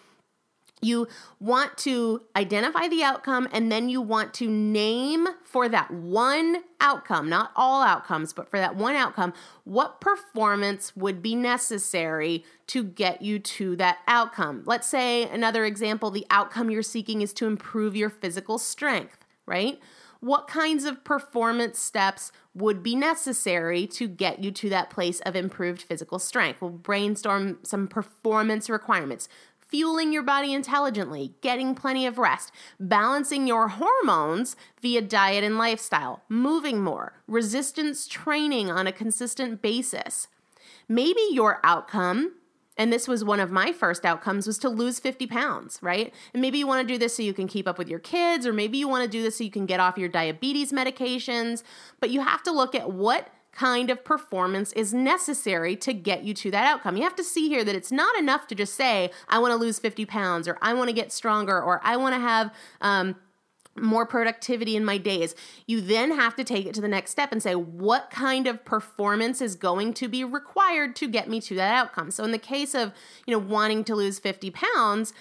you 0.82 1.08
want 1.40 1.78
to 1.80 2.22
identify 2.36 2.88
the 2.88 3.04
outcome 3.04 3.48
and 3.52 3.72
then 3.72 3.90
you 3.90 4.02
want 4.02 4.34
to 4.36 4.50
name 4.50 5.28
for 5.44 5.68
that 5.70 5.92
one 5.92 6.64
outcome, 6.80 7.30
not 7.30 7.52
all 7.56 7.82
outcomes, 7.82 8.34
but 8.34 8.50
for 8.50 8.58
that 8.58 8.76
one 8.76 8.96
outcome, 8.96 9.34
what 9.64 10.00
performance 10.00 10.96
would 10.96 11.22
be 11.22 11.36
necessary 11.36 12.44
to 12.68 12.84
get 12.84 13.22
you 13.22 13.40
to 13.40 13.76
that 13.76 14.00
outcome. 14.08 14.64
Let's 14.66 14.88
say 14.88 15.24
another 15.24 15.66
example 15.66 16.12
the 16.12 16.26
outcome 16.30 16.70
you're 16.70 16.84
seeking 16.84 17.22
is 17.22 17.34
to 17.34 17.48
improve 17.48 17.96
your 17.96 18.10
physical 18.10 18.58
strength, 18.58 19.26
right? 19.46 19.80
What 20.22 20.48
kinds 20.48 20.84
of 20.84 21.06
performance 21.06 21.80
steps 21.80 22.34
would 22.54 22.84
be 22.84 22.94
necessary 22.94 23.88
to 23.88 24.08
get 24.08 24.44
you 24.44 24.52
to 24.52 24.70
that 24.70 24.90
place 24.90 25.22
of 25.22 25.36
improved 25.36 25.82
physical 25.82 26.20
strength? 26.20 26.62
We'll 26.62 26.72
brainstorm 26.72 27.60
some 27.64 27.88
performance 27.88 28.70
requirements 28.70 29.30
fueling 29.70 30.12
your 30.12 30.24
body 30.24 30.54
intelligently, 30.54 31.34
getting 31.42 31.76
plenty 31.76 32.06
of 32.06 32.18
rest, 32.18 32.52
balancing 32.80 33.48
your 33.48 33.70
hormones 33.70 34.56
via 34.82 35.02
diet 35.02 35.44
and 35.44 35.58
lifestyle, 35.58 36.24
moving 36.28 36.82
more, 36.82 37.14
resistance 37.28 38.08
training 38.08 38.70
on 38.70 38.88
a 38.88 38.92
consistent 38.92 39.62
basis. 39.62 40.28
Maybe 40.88 41.22
your 41.32 41.60
outcome 41.64 42.34
and 42.80 42.94
this 42.94 43.10
was 43.10 43.26
one 43.26 43.42
of 43.42 43.52
my 43.52 43.74
first 43.74 44.06
outcomes 44.06 44.48
was 44.48 44.58
to 44.60 44.70
lose 44.70 45.00
50 45.00 45.28
pounds 45.28 45.78
right 45.82 46.14
and 46.34 46.42
maybe 46.42 46.58
you 46.58 46.66
want 46.66 46.88
to 46.88 46.94
do 46.94 46.98
this 46.98 47.16
so 47.16 47.22
you 47.22 47.34
can 47.34 47.48
keep 47.48 47.68
up 47.68 47.78
with 47.78 47.90
your 47.90 48.00
kids 48.00 48.48
or 48.48 48.54
maybe 48.54 48.78
you 48.78 48.88
want 48.88 49.04
to 49.04 49.10
do 49.10 49.22
this 49.22 49.38
so 49.38 49.44
you 49.44 49.52
can 49.52 49.66
get 49.66 49.82
off 49.82 49.98
your 49.98 50.08
diabetes 50.08 50.72
medications 50.72 51.62
but 52.00 52.10
you 52.10 52.22
have 52.22 52.42
to 52.44 52.52
look 52.52 52.74
at 52.74 52.90
what 52.92 53.28
kind 53.52 53.90
of 53.90 54.04
performance 54.04 54.72
is 54.74 54.94
necessary 54.94 55.76
to 55.76 55.94
get 55.94 56.24
you 56.24 56.34
to 56.34 56.52
that 56.52 56.66
outcome. 56.66 56.98
You 56.98 57.04
have 57.04 57.16
to 57.16 57.24
see 57.24 57.50
here 57.50 57.64
that 57.64 57.76
it's 57.76 57.92
not 57.92 58.18
enough 58.18 58.48
to 58.48 58.56
just 58.56 58.76
say, 58.76 59.12
I 59.28 59.40
want 59.40 59.52
to 59.52 59.58
lose 59.58 59.80
50 59.80 60.06
pounds, 60.06 60.48
or 60.48 60.58
I 60.62 60.74
want 60.74 60.90
to 60.90 60.94
get 60.94 61.12
stronger, 61.12 61.62
or 61.62 61.82
I 61.84 61.98
want 61.98 62.16
to 62.16 62.22
have 62.22 62.54
um, 62.82 63.16
more 63.76 64.06
productivity 64.06 64.76
in 64.76 64.86
my 64.86 64.98
days. 64.98 65.36
You 65.66 65.82
then 65.82 66.12
have 66.12 66.36
to 66.36 66.44
take 66.44 66.66
it 66.66 66.74
to 66.76 66.82
the 66.82 66.88
next 66.88 67.12
step 67.12 67.32
and 67.32 67.42
say, 67.42 67.56
what 67.56 68.10
kind 68.10 68.48
of 68.48 68.66
performance 68.66 69.42
is 69.42 69.56
going 69.56 69.94
to 69.96 70.08
be 70.08 70.24
required 70.24 70.96
to 70.98 71.08
get 71.08 71.30
me 71.30 71.42
to 71.42 71.56
that 71.56 71.74
outcome? 71.74 72.12
So, 72.12 72.24
in 72.24 72.32
the 72.32 72.38
case 72.38 72.76
of, 72.76 72.94
you 73.26 73.34
know, 73.34 73.40
wanting 73.40 73.84
to 73.86 73.96
lose 73.96 74.20
50 74.20 74.52
pounds, 74.52 75.14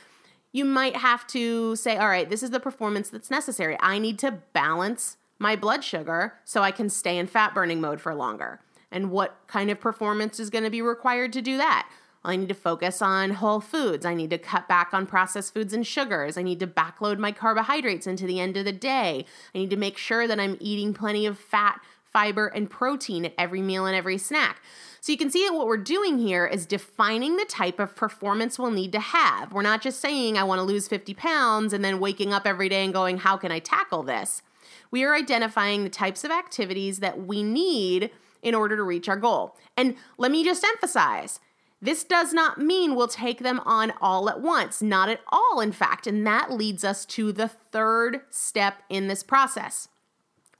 you 0.52 0.64
might 0.64 0.96
have 0.96 1.26
to 1.28 1.76
say, 1.76 1.96
all 1.96 2.08
right, 2.08 2.28
this 2.28 2.42
is 2.42 2.50
the 2.50 2.60
performance 2.60 3.10
that's 3.10 3.30
necessary. 3.30 3.76
I 3.80 3.98
need 3.98 4.18
to 4.20 4.32
balance 4.52 5.16
my 5.38 5.56
blood 5.56 5.84
sugar 5.84 6.34
so 6.44 6.62
I 6.62 6.70
can 6.70 6.88
stay 6.88 7.18
in 7.18 7.26
fat 7.26 7.54
burning 7.54 7.80
mode 7.80 8.00
for 8.00 8.14
longer. 8.14 8.60
And 8.90 9.10
what 9.10 9.36
kind 9.46 9.70
of 9.70 9.80
performance 9.80 10.40
is 10.40 10.50
going 10.50 10.64
to 10.64 10.70
be 10.70 10.82
required 10.82 11.32
to 11.34 11.42
do 11.42 11.56
that? 11.58 11.88
I 12.24 12.36
need 12.36 12.48
to 12.48 12.54
focus 12.54 13.00
on 13.00 13.30
whole 13.30 13.60
foods. 13.60 14.04
I 14.04 14.14
need 14.14 14.30
to 14.30 14.38
cut 14.38 14.68
back 14.68 14.92
on 14.92 15.06
processed 15.06 15.54
foods 15.54 15.72
and 15.72 15.86
sugars. 15.86 16.36
I 16.36 16.42
need 16.42 16.60
to 16.60 16.66
backload 16.66 17.18
my 17.18 17.32
carbohydrates 17.32 18.06
into 18.06 18.26
the 18.26 18.40
end 18.40 18.56
of 18.56 18.64
the 18.64 18.72
day. 18.72 19.24
I 19.54 19.58
need 19.58 19.70
to 19.70 19.76
make 19.76 19.96
sure 19.96 20.26
that 20.26 20.40
I'm 20.40 20.56
eating 20.60 20.92
plenty 20.92 21.26
of 21.26 21.38
fat, 21.38 21.80
fiber, 22.12 22.48
and 22.48 22.68
protein 22.68 23.24
at 23.24 23.34
every 23.38 23.62
meal 23.62 23.86
and 23.86 23.94
every 23.94 24.18
snack. 24.18 24.60
So 25.00 25.12
you 25.12 25.18
can 25.18 25.30
see 25.30 25.46
that 25.46 25.54
what 25.54 25.68
we're 25.68 25.76
doing 25.76 26.18
here 26.18 26.44
is 26.44 26.66
defining 26.66 27.36
the 27.36 27.44
type 27.44 27.78
of 27.78 27.94
performance 27.94 28.58
we'll 28.58 28.72
need 28.72 28.92
to 28.92 29.00
have. 29.00 29.52
We're 29.52 29.62
not 29.62 29.80
just 29.80 30.00
saying, 30.00 30.36
I 30.36 30.42
want 30.42 30.58
to 30.58 30.64
lose 30.64 30.88
50 30.88 31.14
pounds 31.14 31.72
and 31.72 31.84
then 31.84 32.00
waking 32.00 32.32
up 32.32 32.46
every 32.46 32.68
day 32.68 32.84
and 32.84 32.92
going, 32.92 33.18
How 33.18 33.36
can 33.36 33.52
I 33.52 33.60
tackle 33.60 34.02
this? 34.02 34.42
We 34.90 35.04
are 35.04 35.14
identifying 35.14 35.84
the 35.84 35.90
types 35.90 36.24
of 36.24 36.30
activities 36.30 37.00
that 37.00 37.26
we 37.26 37.42
need 37.42 38.10
in 38.42 38.54
order 38.54 38.76
to 38.76 38.82
reach 38.82 39.08
our 39.08 39.16
goal. 39.16 39.56
And 39.76 39.96
let 40.16 40.30
me 40.30 40.44
just 40.44 40.64
emphasize 40.64 41.40
this 41.80 42.02
does 42.02 42.32
not 42.32 42.58
mean 42.58 42.94
we'll 42.94 43.08
take 43.08 43.38
them 43.38 43.60
on 43.60 43.92
all 44.00 44.28
at 44.28 44.40
once, 44.40 44.82
not 44.82 45.08
at 45.08 45.20
all, 45.28 45.60
in 45.60 45.72
fact. 45.72 46.06
And 46.06 46.26
that 46.26 46.50
leads 46.50 46.82
us 46.82 47.04
to 47.06 47.32
the 47.32 47.48
third 47.48 48.22
step 48.30 48.82
in 48.88 49.06
this 49.06 49.22
process. 49.22 49.88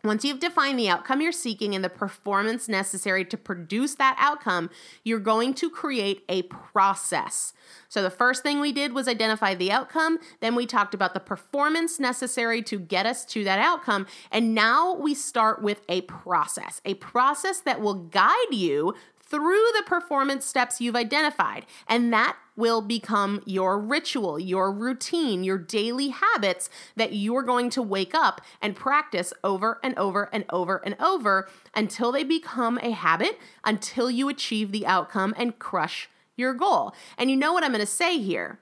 Once 0.08 0.24
you've 0.24 0.40
defined 0.40 0.78
the 0.78 0.88
outcome 0.88 1.20
you're 1.20 1.30
seeking 1.30 1.74
and 1.74 1.84
the 1.84 1.90
performance 1.90 2.66
necessary 2.66 3.26
to 3.26 3.36
produce 3.36 3.94
that 3.96 4.16
outcome, 4.18 4.70
you're 5.04 5.20
going 5.20 5.52
to 5.52 5.68
create 5.68 6.24
a 6.30 6.42
process. 6.44 7.52
So, 7.90 8.02
the 8.02 8.08
first 8.10 8.42
thing 8.42 8.58
we 8.58 8.72
did 8.72 8.94
was 8.94 9.06
identify 9.06 9.54
the 9.54 9.70
outcome. 9.70 10.18
Then 10.40 10.54
we 10.54 10.64
talked 10.64 10.94
about 10.94 11.12
the 11.12 11.20
performance 11.20 12.00
necessary 12.00 12.62
to 12.62 12.78
get 12.78 13.04
us 13.04 13.26
to 13.26 13.44
that 13.44 13.58
outcome. 13.58 14.06
And 14.32 14.54
now 14.54 14.94
we 14.94 15.14
start 15.14 15.62
with 15.62 15.82
a 15.90 16.00
process, 16.02 16.80
a 16.86 16.94
process 16.94 17.60
that 17.60 17.82
will 17.82 17.94
guide 17.94 18.34
you 18.50 18.94
through 19.20 19.66
the 19.76 19.82
performance 19.84 20.46
steps 20.46 20.80
you've 20.80 20.96
identified. 20.96 21.66
And 21.86 22.10
that 22.14 22.36
will 22.58 22.82
become 22.82 23.40
your 23.46 23.78
ritual, 23.78 24.38
your 24.38 24.72
routine, 24.72 25.44
your 25.44 25.56
daily 25.56 26.08
habits 26.08 26.68
that 26.96 27.12
you're 27.12 27.44
going 27.44 27.70
to 27.70 27.80
wake 27.80 28.14
up 28.14 28.40
and 28.60 28.74
practice 28.74 29.32
over 29.44 29.78
and 29.82 29.96
over 29.96 30.28
and 30.32 30.44
over 30.50 30.82
and 30.84 30.96
over 31.00 31.48
until 31.74 32.10
they 32.10 32.24
become 32.24 32.76
a 32.82 32.90
habit, 32.90 33.38
until 33.64 34.10
you 34.10 34.28
achieve 34.28 34.72
the 34.72 34.84
outcome 34.86 35.32
and 35.38 35.60
crush 35.60 36.10
your 36.36 36.52
goal. 36.52 36.92
And 37.16 37.30
you 37.30 37.36
know 37.36 37.52
what 37.52 37.62
I'm 37.62 37.70
going 37.70 37.80
to 37.80 37.86
say 37.86 38.18
here? 38.18 38.58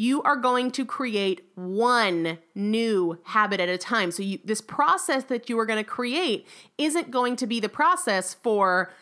you 0.00 0.22
are 0.22 0.36
going 0.36 0.70
to 0.70 0.84
create 0.84 1.44
one 1.56 2.38
new 2.54 3.18
habit 3.24 3.58
at 3.58 3.68
a 3.68 3.76
time. 3.76 4.12
So 4.12 4.22
you, 4.22 4.38
this 4.44 4.60
process 4.60 5.24
that 5.24 5.50
you 5.50 5.58
are 5.58 5.66
going 5.66 5.84
to 5.84 5.90
create 5.90 6.46
isn't 6.78 7.10
going 7.10 7.34
to 7.34 7.48
be 7.48 7.58
the 7.58 7.68
process 7.68 8.32
for 8.32 8.92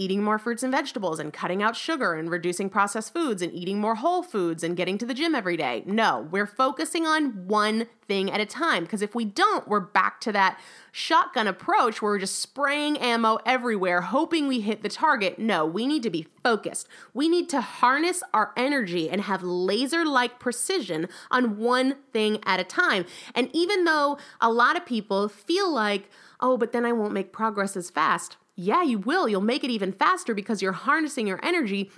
eating 0.00 0.22
more 0.24 0.38
fruits 0.38 0.62
and 0.62 0.72
vegetables 0.72 1.20
and 1.20 1.30
cutting 1.30 1.62
out 1.62 1.76
sugar 1.76 2.14
and 2.14 2.30
reducing 2.30 2.70
processed 2.70 3.12
foods 3.12 3.42
and 3.42 3.52
eating 3.52 3.78
more 3.78 3.96
whole 3.96 4.22
foods 4.22 4.64
and 4.64 4.74
getting 4.74 4.96
to 4.96 5.04
the 5.04 5.12
gym 5.12 5.34
every 5.34 5.58
day. 5.58 5.82
No, 5.84 6.26
we're 6.30 6.46
focusing 6.46 7.06
on 7.06 7.46
one 7.46 7.86
thing 8.08 8.30
at 8.30 8.40
a 8.40 8.46
time 8.46 8.84
because 8.84 9.02
if 9.02 9.14
we 9.14 9.26
don't, 9.26 9.68
we're 9.68 9.78
back 9.78 10.18
to 10.22 10.32
that 10.32 10.58
shotgun 10.90 11.46
approach 11.46 12.00
where 12.00 12.12
we're 12.12 12.18
just 12.18 12.38
spraying 12.38 12.96
ammo 12.96 13.38
everywhere, 13.44 14.00
hoping 14.00 14.48
we 14.48 14.62
hit 14.62 14.82
the 14.82 14.88
target. 14.88 15.38
No, 15.38 15.66
we 15.66 15.86
need 15.86 16.02
to 16.04 16.10
be 16.10 16.26
focused. 16.42 16.88
We 17.12 17.28
need 17.28 17.50
to 17.50 17.60
harness 17.60 18.22
our 18.32 18.52
energy 18.56 19.10
and 19.10 19.20
have 19.20 19.42
laser 19.42 20.06
like 20.06 20.38
precision 20.38 21.08
on 21.30 21.58
one 21.58 21.96
thing 22.10 22.38
at 22.46 22.58
a 22.58 22.64
time. 22.64 23.04
And 23.34 23.50
even 23.52 23.84
though 23.84 24.16
a 24.40 24.50
lot 24.50 24.78
of 24.78 24.86
people 24.86 25.28
feel 25.28 25.70
like, 25.70 26.08
oh, 26.40 26.56
but 26.56 26.72
then 26.72 26.86
I 26.86 26.92
won't 26.92 27.12
make 27.12 27.34
progress 27.34 27.76
as 27.76 27.90
fast 27.90 28.38
yeah, 28.60 28.82
you 28.82 28.98
will. 28.98 29.28
You'll 29.28 29.40
make 29.40 29.64
it 29.64 29.70
even 29.70 29.90
faster 29.92 30.34
because 30.34 30.60
you're 30.60 30.72
harnessing 30.72 31.26
your 31.26 31.40
energy 31.42 31.90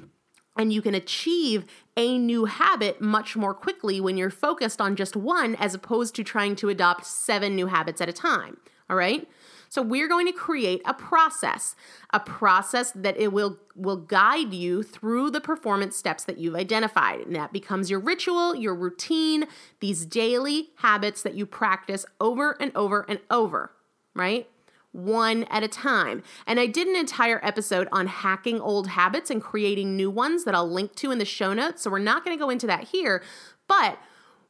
and 0.57 0.73
you 0.73 0.81
can 0.81 0.95
achieve 0.95 1.65
a 1.97 2.17
new 2.19 2.45
habit 2.45 3.01
much 3.01 3.37
more 3.37 3.55
quickly 3.55 4.01
when 4.01 4.17
you're 4.17 4.31
focused 4.31 4.81
on 4.81 4.95
just 4.95 5.17
one 5.17 5.57
as 5.57 5.75
opposed 5.75 6.15
to 6.15 6.23
trying 6.23 6.55
to 6.57 6.69
adopt 6.69 7.05
seven 7.05 7.57
new 7.57 7.67
habits 7.67 8.01
at 8.01 8.09
a 8.09 8.13
time. 8.13 8.59
All 8.89 8.97
right? 8.97 9.27
So 9.71 9.81
we're 9.81 10.07
going 10.07 10.27
to 10.27 10.33
create 10.33 10.83
a 10.85 10.93
process, 10.93 11.75
a 12.13 12.21
process 12.21 12.93
that 12.93 13.17
it 13.19 13.33
will 13.33 13.59
will 13.75 13.97
guide 13.97 14.53
you 14.53 14.83
through 14.83 15.31
the 15.31 15.41
performance 15.41 15.97
steps 15.97 16.25
that 16.25 16.37
you've 16.37 16.55
identified. 16.55 17.21
And 17.21 17.35
that 17.35 17.55
becomes 17.55 17.91
your 17.91 17.99
ritual, 17.99 18.55
your 18.55 18.75
routine, 18.75 19.47
these 19.81 20.05
daily 20.05 20.69
habits 20.77 21.23
that 21.23 21.35
you 21.35 21.47
practice 21.47 22.05
over 22.21 22.55
and 22.61 22.71
over 22.77 23.07
and 23.09 23.19
over, 23.31 23.73
right? 24.15 24.47
One 24.93 25.45
at 25.45 25.63
a 25.63 25.69
time. 25.69 26.23
And 26.47 26.61
I 26.61 26.67
did 26.67 26.87
an 26.87 26.97
entire 26.97 27.41
episode 27.45 27.89
on 27.91 28.07
hacking 28.07 28.61
old 28.61 28.89
habits 28.89 29.31
and 29.31 29.43
creating 29.43 29.97
new 29.97 30.11
ones 30.11 30.45
that 30.45 30.55
I'll 30.55 30.71
link 30.71 30.95
to 30.97 31.11
in 31.11 31.19
the 31.19 31.25
show 31.25 31.53
notes. 31.55 31.83
So 31.83 31.91
we're 31.91 31.99
not 31.99 32.25
going 32.25 32.37
to 32.37 32.43
go 32.43 32.51
into 32.51 32.67
that 32.67 32.85
here. 32.85 33.23
But 33.67 33.99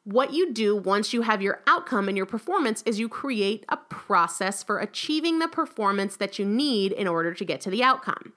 what 0.05 0.33
you 0.33 0.52
do 0.52 0.74
once 0.74 1.12
you 1.12 1.22
have 1.22 1.40
your 1.40 1.61
outcome 1.66 2.09
and 2.09 2.16
your 2.16 2.26
performance 2.26 2.83
is 2.83 2.98
you 2.98 3.09
create 3.09 3.64
a 3.68 3.76
process 3.76 4.62
for 4.62 4.81
achieving 4.81 5.38
the 5.38 5.46
performance 5.46 6.16
that 6.16 6.38
you 6.38 6.44
need 6.44 6.90
in 6.92 7.07
order 7.07 7.33
to 7.33 7.44
get 7.44 7.61
to 7.61 7.70
the 7.70 7.85
outcome. 7.85 8.33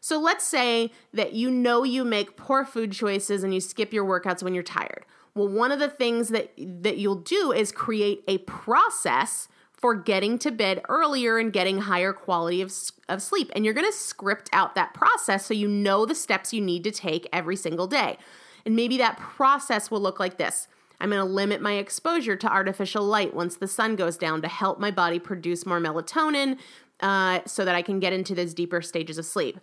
So 0.00 0.20
let's 0.20 0.44
say 0.44 0.92
that 1.12 1.32
you 1.32 1.50
know 1.50 1.82
you 1.82 2.04
make 2.04 2.36
poor 2.36 2.64
food 2.64 2.92
choices 2.92 3.42
and 3.42 3.54
you 3.54 3.60
skip 3.60 3.92
your 3.92 4.04
workouts 4.04 4.42
when 4.42 4.54
you're 4.54 4.62
tired. 4.62 5.04
Well, 5.34 5.48
one 5.48 5.72
of 5.72 5.78
the 5.78 5.88
things 5.88 6.28
that 6.28 6.52
that 6.56 6.98
you'll 6.98 7.16
do 7.16 7.52
is 7.52 7.72
create 7.72 8.22
a 8.28 8.38
process 8.38 9.48
for 9.78 9.94
getting 9.94 10.38
to 10.40 10.50
bed 10.50 10.82
earlier 10.88 11.38
and 11.38 11.52
getting 11.52 11.78
higher 11.78 12.12
quality 12.12 12.60
of, 12.60 12.72
of 13.08 13.22
sleep. 13.22 13.50
And 13.54 13.64
you're 13.64 13.74
going 13.74 13.86
to 13.86 13.96
script 13.96 14.50
out 14.52 14.74
that 14.74 14.92
process 14.92 15.46
so 15.46 15.54
you 15.54 15.68
know 15.68 16.04
the 16.04 16.16
steps 16.16 16.52
you 16.52 16.60
need 16.60 16.82
to 16.82 16.90
take 16.90 17.28
every 17.32 17.54
single 17.54 17.86
day. 17.86 18.18
And 18.66 18.74
maybe 18.74 18.98
that 18.98 19.18
process 19.18 19.88
will 19.88 20.00
look 20.00 20.18
like 20.18 20.36
this. 20.36 20.66
I'm 21.00 21.10
going 21.10 21.24
to 21.24 21.32
limit 21.32 21.62
my 21.62 21.74
exposure 21.74 22.34
to 22.34 22.52
artificial 22.52 23.04
light 23.04 23.34
once 23.34 23.56
the 23.56 23.68
sun 23.68 23.94
goes 23.94 24.16
down 24.16 24.42
to 24.42 24.48
help 24.48 24.80
my 24.80 24.90
body 24.90 25.20
produce 25.20 25.64
more 25.64 25.80
melatonin 25.80 26.58
uh, 26.98 27.40
so 27.46 27.64
that 27.64 27.76
I 27.76 27.82
can 27.82 28.00
get 28.00 28.12
into 28.12 28.34
those 28.34 28.54
deeper 28.54 28.82
stages 28.82 29.16
of 29.16 29.26
sleep. 29.26 29.60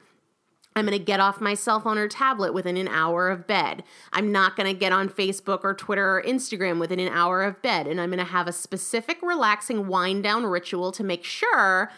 I'm 0.76 0.86
going 0.86 0.98
to 0.98 1.04
get 1.04 1.22
off 1.22 1.40
my 1.40 1.54
cell 1.54 1.80
phone 1.80 1.98
or 1.98 2.10
tablet 2.10 2.54
within 2.54 2.76
an 2.76 2.90
hour 2.90 3.30
of 3.30 3.48
bed. 3.48 3.84
I'm 4.12 4.32
not 4.34 4.58
going 4.58 4.68
to 4.68 4.78
get 4.78 4.92
on 4.92 5.08
Facebook 5.08 5.62
or 5.64 5.74
Twitter 5.74 6.18
or 6.18 6.24
Instagram 6.24 6.80
within 6.80 7.00
an 7.00 7.08
hour 7.08 7.44
of 7.44 7.62
bed. 7.62 7.88
And 7.88 8.02
I'm 8.02 8.10
going 8.10 8.20
to 8.20 8.26
have 8.26 8.48
a 8.48 8.52
specific 8.52 9.22
relaxing 9.22 9.88
wind 9.88 10.24
down 10.24 10.46
ritual 10.46 10.92
to 10.92 11.04
make 11.04 11.24
sure 11.24 11.92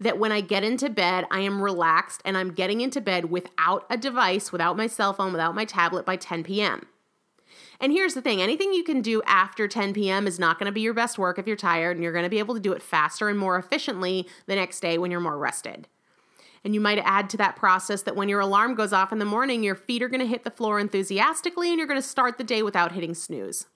that 0.00 0.18
when 0.18 0.32
I 0.32 0.40
get 0.40 0.64
into 0.64 0.90
bed, 0.90 1.26
I 1.30 1.40
am 1.40 1.62
relaxed 1.62 2.22
and 2.24 2.36
I'm 2.36 2.52
getting 2.52 2.80
into 2.80 3.00
bed 3.00 3.26
without 3.26 3.86
a 3.88 3.96
device, 3.96 4.50
without 4.50 4.76
my 4.76 4.88
cell 4.88 5.12
phone, 5.12 5.30
without 5.30 5.54
my 5.54 5.64
tablet 5.64 6.04
by 6.04 6.16
10 6.16 6.42
p.m. 6.42 6.86
And 7.80 7.92
here's 7.92 8.14
the 8.14 8.22
thing 8.22 8.42
anything 8.42 8.72
you 8.72 8.82
can 8.82 9.00
do 9.00 9.22
after 9.26 9.68
10 9.68 9.94
p.m. 9.94 10.26
is 10.26 10.40
not 10.40 10.58
going 10.58 10.66
to 10.66 10.72
be 10.72 10.80
your 10.80 10.94
best 10.94 11.18
work 11.18 11.38
if 11.38 11.46
you're 11.46 11.56
tired, 11.56 11.96
and 11.96 12.02
you're 12.02 12.12
going 12.12 12.24
to 12.24 12.30
be 12.30 12.38
able 12.40 12.54
to 12.54 12.60
do 12.60 12.72
it 12.72 12.82
faster 12.82 13.28
and 13.28 13.38
more 13.38 13.56
efficiently 13.56 14.26
the 14.46 14.56
next 14.56 14.80
day 14.80 14.98
when 14.98 15.10
you're 15.10 15.20
more 15.20 15.38
rested. 15.38 15.86
And 16.64 16.74
you 16.74 16.80
might 16.80 16.98
add 16.98 17.28
to 17.30 17.36
that 17.36 17.56
process 17.56 18.02
that 18.02 18.16
when 18.16 18.28
your 18.28 18.40
alarm 18.40 18.74
goes 18.74 18.92
off 18.92 19.12
in 19.12 19.18
the 19.18 19.24
morning, 19.24 19.62
your 19.62 19.74
feet 19.74 20.02
are 20.02 20.08
going 20.08 20.20
to 20.20 20.26
hit 20.26 20.44
the 20.44 20.50
floor 20.50 20.80
enthusiastically 20.80 21.68
and 21.68 21.78
you're 21.78 21.86
going 21.86 22.00
to 22.00 22.06
start 22.06 22.38
the 22.38 22.44
day 22.44 22.62
without 22.62 22.92
hitting 22.92 23.14
snooze. 23.14 23.66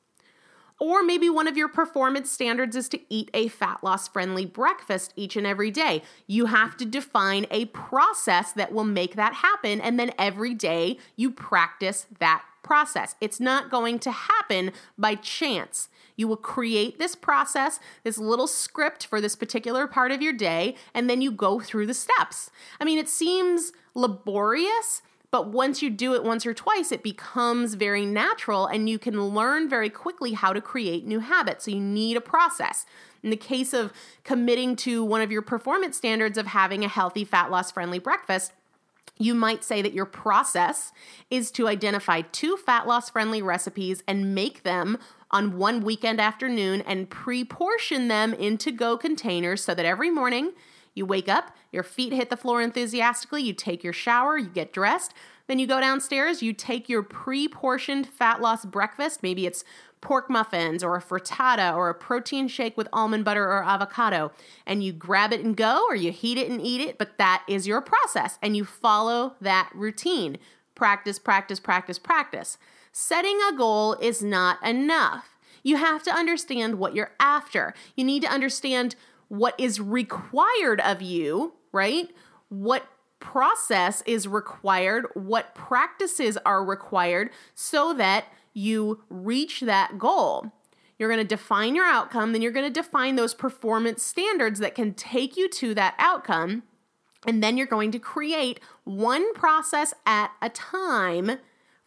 Or 0.80 1.02
maybe 1.02 1.28
one 1.28 1.48
of 1.48 1.56
your 1.56 1.68
performance 1.68 2.30
standards 2.30 2.76
is 2.76 2.88
to 2.90 3.00
eat 3.12 3.30
a 3.34 3.48
fat 3.48 3.82
loss 3.82 4.06
friendly 4.06 4.46
breakfast 4.46 5.12
each 5.16 5.36
and 5.36 5.46
every 5.46 5.72
day. 5.72 6.02
You 6.26 6.46
have 6.46 6.76
to 6.76 6.84
define 6.84 7.46
a 7.50 7.66
process 7.66 8.52
that 8.52 8.72
will 8.72 8.84
make 8.84 9.16
that 9.16 9.34
happen. 9.34 9.80
And 9.80 9.98
then 9.98 10.12
every 10.18 10.54
day 10.54 10.98
you 11.16 11.32
practice 11.32 12.06
that 12.20 12.44
process. 12.62 13.16
It's 13.20 13.40
not 13.40 13.70
going 13.70 13.98
to 14.00 14.12
happen 14.12 14.72
by 14.96 15.16
chance. 15.16 15.88
You 16.18 16.28
will 16.28 16.36
create 16.36 16.98
this 16.98 17.14
process, 17.14 17.78
this 18.02 18.18
little 18.18 18.48
script 18.48 19.06
for 19.06 19.20
this 19.20 19.36
particular 19.36 19.86
part 19.86 20.10
of 20.10 20.20
your 20.20 20.32
day, 20.34 20.74
and 20.92 21.08
then 21.08 21.22
you 21.22 21.30
go 21.30 21.60
through 21.60 21.86
the 21.86 21.94
steps. 21.94 22.50
I 22.80 22.84
mean, 22.84 22.98
it 22.98 23.08
seems 23.08 23.72
laborious, 23.94 25.00
But 25.30 25.48
once 25.48 25.82
you 25.82 25.90
do 25.90 26.14
it 26.14 26.24
once 26.24 26.46
or 26.46 26.54
twice, 26.54 26.90
it 26.90 27.02
becomes 27.02 27.74
very 27.74 28.06
natural 28.06 28.66
and 28.66 28.88
you 28.88 28.98
can 28.98 29.20
learn 29.20 29.68
very 29.68 29.90
quickly 29.90 30.32
how 30.32 30.52
to 30.52 30.60
create 30.60 31.06
new 31.06 31.20
habits. 31.20 31.66
So 31.66 31.70
you 31.70 31.80
need 31.80 32.16
a 32.16 32.22
process. 32.22 32.86
In 33.22 33.30
the 33.30 33.36
case 33.36 33.74
of 33.74 33.92
committing 34.24 34.74
to 34.76 35.04
one 35.04 35.20
of 35.20 35.30
your 35.30 35.42
performance 35.42 35.96
standards 35.96 36.38
of 36.38 36.46
having 36.46 36.84
a 36.84 36.88
healthy, 36.88 37.24
fat 37.24 37.50
loss 37.50 37.70
friendly 37.70 37.98
breakfast, 37.98 38.52
you 39.18 39.34
might 39.34 39.64
say 39.64 39.82
that 39.82 39.92
your 39.92 40.06
process 40.06 40.92
is 41.28 41.50
to 41.50 41.66
identify 41.68 42.22
two 42.22 42.56
fat 42.56 42.86
loss 42.86 43.10
friendly 43.10 43.42
recipes 43.42 44.02
and 44.06 44.34
make 44.34 44.62
them 44.62 44.96
on 45.30 45.58
one 45.58 45.82
weekend 45.82 46.20
afternoon 46.20 46.82
and 46.82 47.10
pre 47.10 47.44
portion 47.44 48.08
them 48.08 48.32
into 48.34 48.72
go 48.72 48.96
containers 48.96 49.62
so 49.62 49.74
that 49.74 49.84
every 49.84 50.10
morning 50.10 50.52
you 50.94 51.06
wake 51.06 51.28
up, 51.28 51.54
your 51.70 51.82
feet 51.82 52.12
hit 52.12 52.30
the 52.30 52.36
floor 52.36 52.60
enthusiastically, 52.60 53.42
you 53.42 53.52
take 53.52 53.84
your 53.84 53.92
shower, 53.92 54.36
you 54.36 54.48
get 54.48 54.72
dressed, 54.72 55.14
then 55.46 55.58
you 55.58 55.66
go 55.66 55.80
downstairs, 55.80 56.42
you 56.42 56.52
take 56.52 56.88
your 56.88 57.02
pre 57.02 57.48
portioned 57.48 58.06
fat 58.06 58.40
loss 58.40 58.64
breakfast. 58.64 59.22
Maybe 59.22 59.46
it's 59.46 59.64
pork 60.00 60.30
muffins 60.30 60.84
or 60.84 60.96
a 60.96 61.02
frittata 61.02 61.74
or 61.74 61.88
a 61.88 61.94
protein 61.94 62.48
shake 62.48 62.76
with 62.76 62.88
almond 62.92 63.24
butter 63.24 63.44
or 63.44 63.64
avocado, 63.64 64.30
and 64.66 64.82
you 64.82 64.92
grab 64.92 65.32
it 65.32 65.44
and 65.44 65.56
go, 65.56 65.84
or 65.88 65.96
you 65.96 66.12
heat 66.12 66.38
it 66.38 66.50
and 66.50 66.60
eat 66.60 66.80
it. 66.80 66.98
But 66.98 67.18
that 67.18 67.44
is 67.48 67.66
your 67.66 67.80
process, 67.80 68.38
and 68.42 68.56
you 68.56 68.64
follow 68.64 69.34
that 69.40 69.70
routine. 69.74 70.38
Practice, 70.78 71.18
practice, 71.18 71.58
practice, 71.58 71.98
practice. 71.98 72.56
Setting 72.92 73.38
a 73.52 73.56
goal 73.56 73.94
is 73.94 74.22
not 74.22 74.64
enough. 74.64 75.36
You 75.64 75.76
have 75.76 76.04
to 76.04 76.14
understand 76.14 76.78
what 76.78 76.94
you're 76.94 77.10
after. 77.18 77.74
You 77.96 78.04
need 78.04 78.22
to 78.22 78.30
understand 78.30 78.94
what 79.26 79.58
is 79.58 79.80
required 79.80 80.80
of 80.80 81.02
you, 81.02 81.54
right? 81.72 82.08
What 82.48 82.86
process 83.18 84.04
is 84.06 84.28
required, 84.28 85.06
what 85.14 85.54
practices 85.56 86.38
are 86.46 86.64
required 86.64 87.30
so 87.56 87.92
that 87.94 88.26
you 88.54 89.02
reach 89.10 89.60
that 89.62 89.98
goal. 89.98 90.52
You're 90.96 91.08
going 91.08 91.18
to 91.18 91.36
define 91.36 91.74
your 91.74 91.86
outcome, 91.86 92.32
then 92.32 92.40
you're 92.40 92.52
going 92.52 92.72
to 92.72 92.80
define 92.82 93.16
those 93.16 93.34
performance 93.34 94.02
standards 94.04 94.60
that 94.60 94.76
can 94.76 94.94
take 94.94 95.36
you 95.36 95.48
to 95.50 95.74
that 95.74 95.96
outcome. 95.98 96.62
And 97.26 97.42
then 97.42 97.56
you're 97.56 97.66
going 97.66 97.90
to 97.92 97.98
create 97.98 98.60
one 98.84 99.34
process 99.34 99.92
at 100.06 100.32
a 100.40 100.48
time 100.48 101.38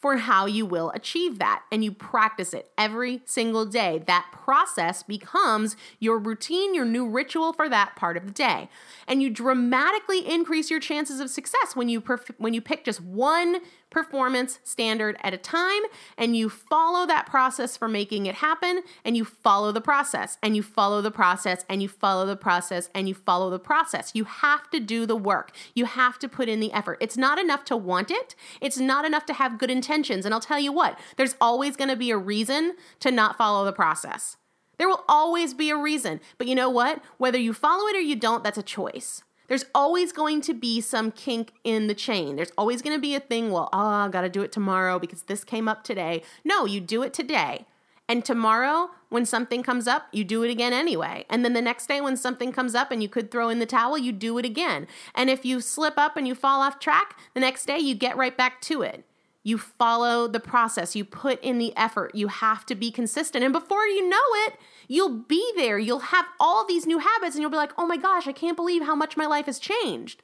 for 0.01 0.17
how 0.17 0.47
you 0.47 0.65
will 0.65 0.89
achieve 0.95 1.37
that. 1.37 1.61
And 1.71 1.83
you 1.83 1.91
practice 1.91 2.53
it 2.53 2.71
every 2.75 3.21
single 3.25 3.65
day. 3.65 4.01
That 4.07 4.29
process 4.31 5.03
becomes 5.03 5.75
your 5.99 6.17
routine, 6.17 6.73
your 6.73 6.85
new 6.85 7.07
ritual 7.07 7.53
for 7.53 7.69
that 7.69 7.95
part 7.95 8.17
of 8.17 8.25
the 8.25 8.31
day. 8.31 8.67
And 9.07 9.21
you 9.21 9.29
dramatically 9.29 10.27
increase 10.27 10.71
your 10.71 10.79
chances 10.79 11.19
of 11.19 11.29
success 11.29 11.75
when 11.75 11.87
you 11.87 12.01
perf- 12.01 12.33
when 12.39 12.55
you 12.55 12.61
pick 12.61 12.83
just 12.83 12.99
one 12.99 13.57
performance 13.91 14.59
standard 14.63 15.15
at 15.21 15.33
a 15.33 15.37
time 15.37 15.83
and 16.17 16.35
you 16.35 16.49
follow 16.49 17.05
that 17.05 17.27
process 17.27 17.77
for 17.77 17.87
making 17.87 18.25
it 18.25 18.35
happen 18.35 18.81
and 19.05 19.15
you 19.15 19.23
follow 19.23 19.71
the 19.71 19.81
process 19.81 20.39
and 20.41 20.55
you 20.55 20.63
follow 20.63 21.01
the 21.01 21.11
process 21.11 21.63
and 21.69 21.83
you 21.83 21.87
follow 21.87 22.25
the 22.25 22.35
process 22.35 22.89
and 22.95 23.07
you 23.07 23.13
follow 23.13 23.51
the 23.51 23.59
process. 23.59 24.11
You 24.15 24.23
have 24.23 24.69
to 24.71 24.79
do 24.79 25.05
the 25.05 25.15
work. 25.15 25.51
You 25.75 25.85
have 25.85 26.17
to 26.19 26.27
put 26.27 26.49
in 26.49 26.59
the 26.59 26.71
effort. 26.71 26.97
It's 26.99 27.17
not 27.17 27.37
enough 27.37 27.63
to 27.65 27.77
want 27.77 28.09
it. 28.09 28.33
It's 28.59 28.79
not 28.79 29.05
enough 29.05 29.25
to 29.27 29.33
have 29.33 29.59
good 29.59 29.69
intentions. 29.69 30.25
And 30.25 30.33
I'll 30.33 30.39
tell 30.39 30.59
you 30.59 30.71
what, 30.71 30.97
there's 31.17 31.35
always 31.39 31.75
going 31.75 31.89
to 31.89 31.95
be 31.95 32.09
a 32.09 32.17
reason 32.17 32.73
to 33.01 33.11
not 33.11 33.37
follow 33.37 33.65
the 33.65 33.73
process. 33.73 34.37
There 34.77 34.87
will 34.87 35.03
always 35.07 35.53
be 35.53 35.69
a 35.69 35.77
reason. 35.77 36.21
But 36.39 36.47
you 36.47 36.55
know 36.55 36.69
what? 36.69 37.03
Whether 37.17 37.37
you 37.37 37.53
follow 37.53 37.87
it 37.87 37.95
or 37.95 37.99
you 37.99 38.15
don't, 38.15 38.43
that's 38.43 38.57
a 38.57 38.63
choice 38.63 39.23
there's 39.51 39.65
always 39.75 40.13
going 40.13 40.39
to 40.39 40.53
be 40.53 40.79
some 40.79 41.11
kink 41.11 41.51
in 41.65 41.87
the 41.87 41.93
chain. 41.93 42.37
There's 42.37 42.53
always 42.57 42.81
going 42.81 42.95
to 42.95 43.01
be 43.01 43.15
a 43.15 43.19
thing, 43.19 43.51
well, 43.51 43.67
ah, 43.73 44.05
I 44.05 44.07
got 44.07 44.21
to 44.21 44.29
do 44.29 44.43
it 44.43 44.51
tomorrow 44.53 44.97
because 44.97 45.23
this 45.23 45.43
came 45.43 45.67
up 45.67 45.83
today. 45.83 46.23
No, 46.45 46.63
you 46.65 46.79
do 46.79 47.03
it 47.03 47.13
today. 47.13 47.65
And 48.07 48.23
tomorrow, 48.23 48.91
when 49.09 49.25
something 49.25 49.61
comes 49.61 49.89
up, 49.89 50.07
you 50.13 50.23
do 50.23 50.41
it 50.43 50.51
again 50.51 50.71
anyway. 50.71 51.25
And 51.29 51.43
then 51.43 51.51
the 51.51 51.61
next 51.61 51.87
day, 51.87 51.99
when 51.99 52.15
something 52.15 52.53
comes 52.53 52.75
up 52.75 52.91
and 52.91 53.03
you 53.03 53.09
could 53.09 53.29
throw 53.29 53.49
in 53.49 53.59
the 53.59 53.65
towel, 53.65 53.97
you 53.97 54.13
do 54.13 54.37
it 54.37 54.45
again. 54.45 54.87
And 55.13 55.29
if 55.29 55.43
you 55.43 55.59
slip 55.59 55.97
up 55.97 56.15
and 56.15 56.25
you 56.25 56.33
fall 56.33 56.61
off 56.61 56.79
track, 56.79 57.19
the 57.33 57.41
next 57.41 57.65
day 57.65 57.77
you 57.77 57.93
get 57.93 58.15
right 58.15 58.37
back 58.37 58.61
to 58.61 58.83
it. 58.83 59.03
You 59.43 59.57
follow 59.57 60.27
the 60.27 60.39
process, 60.39 60.95
you 60.95 61.03
put 61.03 61.43
in 61.43 61.57
the 61.57 61.75
effort, 61.75 62.13
you 62.13 62.27
have 62.27 62.65
to 62.67 62.75
be 62.75 62.91
consistent. 62.91 63.43
And 63.43 63.51
before 63.51 63.85
you 63.85 64.07
know 64.07 64.17
it, 64.45 64.55
you'll 64.87 65.17
be 65.17 65.51
there. 65.55 65.79
You'll 65.79 65.99
have 65.99 66.25
all 66.39 66.65
these 66.65 66.85
new 66.85 66.99
habits 66.99 67.35
and 67.35 67.41
you'll 67.41 67.49
be 67.49 67.57
like, 67.57 67.73
oh 67.77 67.87
my 67.87 67.97
gosh, 67.97 68.27
I 68.27 68.33
can't 68.33 68.55
believe 68.55 68.83
how 68.83 68.95
much 68.95 69.17
my 69.17 69.25
life 69.25 69.47
has 69.47 69.57
changed. 69.57 70.21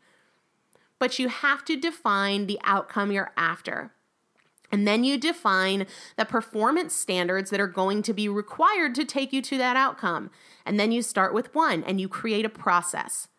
But 0.99 1.17
you 1.17 1.29
have 1.29 1.65
to 1.65 1.75
define 1.75 2.45
the 2.45 2.59
outcome 2.63 3.11
you're 3.11 3.31
after. 3.35 3.91
And 4.71 4.87
then 4.87 5.03
you 5.03 5.17
define 5.17 5.87
the 6.17 6.25
performance 6.25 6.93
standards 6.93 7.49
that 7.49 7.61
are 7.61 7.67
going 7.67 8.03
to 8.03 8.13
be 8.13 8.27
required 8.27 8.93
to 8.95 9.05
take 9.05 9.31
you 9.31 9.41
to 9.43 9.57
that 9.57 9.77
outcome. 9.77 10.29
And 10.65 10.79
then 10.79 10.91
you 10.91 11.01
start 11.01 11.33
with 11.33 11.53
one 11.55 11.83
and 11.83 12.01
you 12.01 12.09
create 12.09 12.45
a 12.45 12.49
process 12.49 13.29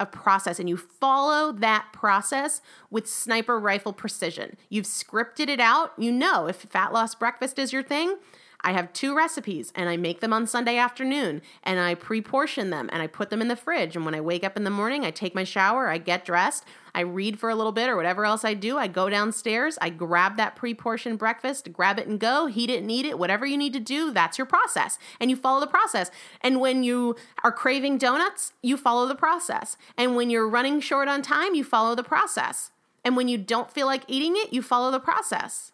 a 0.00 0.06
process 0.06 0.58
and 0.58 0.68
you 0.68 0.76
follow 0.76 1.52
that 1.52 1.86
process 1.92 2.60
with 2.90 3.08
sniper 3.08 3.60
rifle 3.60 3.92
precision. 3.92 4.56
You've 4.68 4.86
scripted 4.86 5.48
it 5.48 5.60
out. 5.60 5.92
You 5.98 6.10
know, 6.10 6.46
if 6.46 6.56
fat 6.56 6.92
loss 6.92 7.14
breakfast 7.14 7.58
is 7.58 7.72
your 7.72 7.82
thing, 7.84 8.16
I 8.62 8.72
have 8.72 8.92
two 8.92 9.16
recipes 9.16 9.72
and 9.74 9.88
I 9.88 9.96
make 9.96 10.20
them 10.20 10.32
on 10.32 10.46
Sunday 10.46 10.76
afternoon 10.76 11.42
and 11.62 11.80
I 11.80 11.94
pre 11.94 12.20
portion 12.20 12.70
them 12.70 12.88
and 12.92 13.02
I 13.02 13.06
put 13.06 13.30
them 13.30 13.40
in 13.40 13.48
the 13.48 13.56
fridge. 13.56 13.96
And 13.96 14.04
when 14.04 14.14
I 14.14 14.20
wake 14.20 14.44
up 14.44 14.56
in 14.56 14.64
the 14.64 14.70
morning, 14.70 15.04
I 15.04 15.10
take 15.10 15.34
my 15.34 15.44
shower, 15.44 15.88
I 15.88 15.98
get 15.98 16.24
dressed, 16.24 16.64
I 16.94 17.00
read 17.00 17.38
for 17.38 17.50
a 17.50 17.54
little 17.54 17.72
bit 17.72 17.88
or 17.88 17.96
whatever 17.96 18.24
else 18.24 18.44
I 18.44 18.54
do. 18.54 18.76
I 18.76 18.88
go 18.88 19.08
downstairs, 19.08 19.78
I 19.80 19.90
grab 19.90 20.36
that 20.36 20.56
pre 20.56 20.74
portioned 20.74 21.18
breakfast, 21.18 21.72
grab 21.72 21.98
it 21.98 22.06
and 22.06 22.18
go, 22.18 22.46
heat 22.46 22.70
it 22.70 22.82
and 22.82 22.90
eat 22.90 23.06
it, 23.06 23.18
whatever 23.18 23.46
you 23.46 23.56
need 23.56 23.72
to 23.74 23.80
do. 23.80 24.10
That's 24.12 24.38
your 24.38 24.46
process. 24.46 24.98
And 25.20 25.30
you 25.30 25.36
follow 25.36 25.60
the 25.60 25.66
process. 25.66 26.10
And 26.40 26.60
when 26.60 26.82
you 26.82 27.16
are 27.44 27.52
craving 27.52 27.98
donuts, 27.98 28.52
you 28.62 28.76
follow 28.76 29.06
the 29.06 29.14
process. 29.14 29.76
And 29.96 30.16
when 30.16 30.30
you're 30.30 30.48
running 30.48 30.80
short 30.80 31.08
on 31.08 31.22
time, 31.22 31.54
you 31.54 31.64
follow 31.64 31.94
the 31.94 32.02
process. 32.02 32.70
And 33.04 33.16
when 33.16 33.28
you 33.28 33.38
don't 33.38 33.70
feel 33.70 33.86
like 33.86 34.04
eating 34.08 34.34
it, 34.36 34.52
you 34.52 34.62
follow 34.62 34.90
the 34.90 35.00
process. 35.00 35.72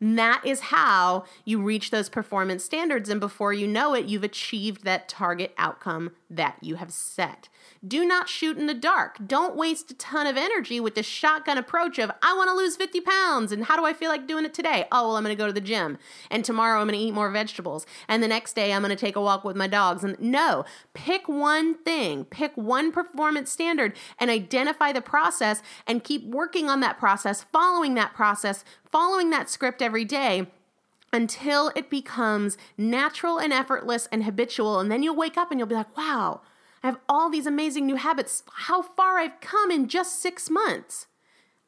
That 0.00 0.42
is 0.44 0.60
how 0.60 1.24
you 1.44 1.60
reach 1.60 1.90
those 1.90 2.08
performance 2.08 2.64
standards. 2.64 3.08
And 3.10 3.20
before 3.20 3.52
you 3.52 3.66
know 3.66 3.94
it, 3.94 4.06
you've 4.06 4.24
achieved 4.24 4.84
that 4.84 5.08
target 5.08 5.52
outcome 5.58 6.12
that 6.30 6.56
you 6.62 6.76
have 6.76 6.92
set. 6.92 7.48
Do 7.86 8.04
not 8.04 8.28
shoot 8.28 8.56
in 8.56 8.66
the 8.66 8.74
dark. 8.74 9.18
Don't 9.26 9.56
waste 9.56 9.90
a 9.90 9.94
ton 9.94 10.26
of 10.26 10.36
energy 10.36 10.80
with 10.80 10.94
the 10.94 11.02
shotgun 11.02 11.58
approach 11.58 11.98
of, 11.98 12.10
I 12.22 12.34
want 12.34 12.48
to 12.48 12.54
lose 12.54 12.76
50 12.76 13.00
pounds. 13.00 13.52
And 13.52 13.64
how 13.64 13.76
do 13.76 13.84
I 13.84 13.92
feel 13.92 14.08
like 14.08 14.26
doing 14.26 14.44
it 14.44 14.54
today? 14.54 14.86
Oh, 14.92 15.08
well, 15.08 15.16
I'm 15.16 15.24
going 15.24 15.36
to 15.36 15.40
go 15.40 15.46
to 15.46 15.52
the 15.52 15.60
gym. 15.60 15.98
And 16.30 16.44
tomorrow 16.44 16.80
I'm 16.80 16.86
going 16.86 16.98
to 16.98 17.04
eat 17.04 17.12
more 17.12 17.30
vegetables. 17.30 17.86
And 18.08 18.22
the 18.22 18.28
next 18.28 18.54
day 18.54 18.72
I'm 18.72 18.82
going 18.82 18.90
to 18.90 18.96
take 18.96 19.16
a 19.16 19.20
walk 19.20 19.44
with 19.44 19.56
my 19.56 19.66
dogs. 19.66 20.04
And 20.04 20.18
no, 20.20 20.64
pick 20.94 21.28
one 21.28 21.74
thing, 21.74 22.24
pick 22.24 22.52
one 22.54 22.92
performance 22.92 23.50
standard 23.50 23.94
and 24.18 24.30
identify 24.30 24.92
the 24.92 25.02
process 25.02 25.62
and 25.86 26.04
keep 26.04 26.24
working 26.24 26.68
on 26.68 26.80
that 26.80 26.98
process, 26.98 27.44
following 27.52 27.94
that 27.94 28.14
process, 28.14 28.64
following 28.90 29.30
that 29.30 29.48
script 29.48 29.82
every 29.82 30.04
day 30.04 30.46
until 31.12 31.72
it 31.74 31.90
becomes 31.90 32.56
natural 32.78 33.38
and 33.38 33.52
effortless 33.52 34.08
and 34.12 34.24
habitual. 34.24 34.78
And 34.78 34.90
then 34.90 35.02
you'll 35.02 35.16
wake 35.16 35.36
up 35.36 35.50
and 35.50 35.58
you'll 35.58 35.66
be 35.66 35.74
like, 35.74 35.96
wow, 35.96 36.42
I 36.82 36.86
have 36.86 36.98
all 37.08 37.30
these 37.30 37.46
amazing 37.46 37.86
new 37.86 37.96
habits. 37.96 38.42
How 38.52 38.82
far 38.82 39.18
I've 39.18 39.40
come 39.40 39.70
in 39.70 39.88
just 39.88 40.20
six 40.20 40.48
months. 40.48 41.06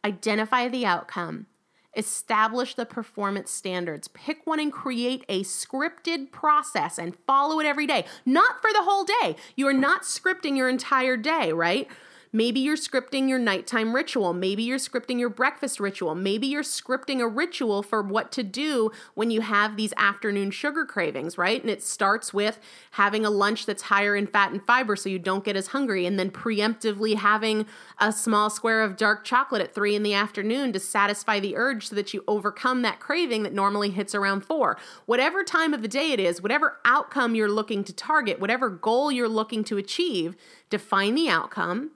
Identify 0.05 0.69
the 0.69 0.87
outcome. 0.87 1.47
Establish 1.95 2.75
the 2.75 2.87
performance 2.87 3.51
standards. 3.51 4.09
Pick 4.09 4.47
one 4.47 4.59
and 4.59 4.73
create 4.73 5.25
a 5.29 5.43
scripted 5.43 6.33
process 6.33 6.99
and 6.99 7.17
follow 7.27 7.61
it 7.61 7.67
every 7.67 7.87
day. 7.87 8.07
Not 8.25 8.63
for 8.63 8.73
the 8.73 8.83
whole 8.83 9.05
day. 9.05 9.37
You 9.57 9.67
are 9.69 9.75
not 9.75 10.03
scripting 10.03 10.57
your 10.57 10.71
entire 10.71 11.19
day, 11.19 11.53
right? 11.53 11.89
Maybe 12.35 12.61
you're 12.61 12.77
scripting 12.77 13.29
your 13.29 13.39
nighttime 13.39 13.95
ritual. 13.95 14.33
Maybe 14.33 14.63
you're 14.63 14.79
scripting 14.79 15.21
your 15.21 15.29
breakfast 15.29 15.79
ritual. 15.79 16.15
Maybe 16.15 16.47
you're 16.47 16.63
scripting 16.63 17.21
a 17.21 17.29
ritual 17.29 17.83
for 17.83 18.01
what 18.01 18.33
to 18.33 18.43
do 18.43 18.91
when 19.13 19.31
you 19.31 19.43
have 19.43 19.77
these 19.77 19.93
afternoon 19.99 20.51
sugar 20.51 20.87
cravings, 20.87 21.37
right? 21.37 21.61
And 21.61 21.69
it 21.69 21.83
starts 21.83 22.33
with 22.33 22.59
having 22.93 23.27
a 23.27 23.31
lunch 23.31 23.67
that's 23.67 23.83
higher 23.83 24.17
in 24.17 24.27
fat 24.27 24.51
and 24.51 24.65
fiber 24.65 24.97
so 24.97 25.11
you 25.11 25.19
don't 25.19 25.45
get 25.45 25.57
as 25.57 25.69
hungry, 25.69 26.07
and 26.07 26.19
then 26.19 26.31
preemptively 26.31 27.17
having 27.17 27.67
a 27.99 28.11
small 28.11 28.49
square 28.49 28.83
of 28.83 28.97
dark 28.97 29.25
chocolate 29.25 29.61
at 29.61 29.75
three 29.75 29.95
in 29.95 30.03
the 30.03 30.15
afternoon 30.15 30.73
to 30.73 30.81
satisfy 30.81 31.39
the 31.39 31.55
urge 31.55 31.89
so 31.89 31.95
that 31.95 32.15
you 32.15 32.25
overcome 32.27 32.81
that 32.81 32.99
craving 32.99 33.43
that 33.43 33.53
normally 33.53 33.91
hits 33.91 34.15
around 34.15 34.43
four. 34.43 34.79
Whatever 35.05 35.45
time 35.45 35.75
of 35.75 35.83
the 35.83 35.89
day 35.89 36.13
it 36.13 36.21
is, 36.21 36.41
whatever 36.41 36.79
outcome 36.87 37.35
you're 37.35 37.51
looking 37.51 37.85
to 37.85 37.93
target, 37.93 38.41
whatever 38.41 38.71
goal 38.71 39.13
you're 39.13 39.29
looking 39.29 39.63
to 39.65 39.77
achieve, 39.77 40.35
define 40.71 41.15
the 41.15 41.29
outcome 41.29 41.91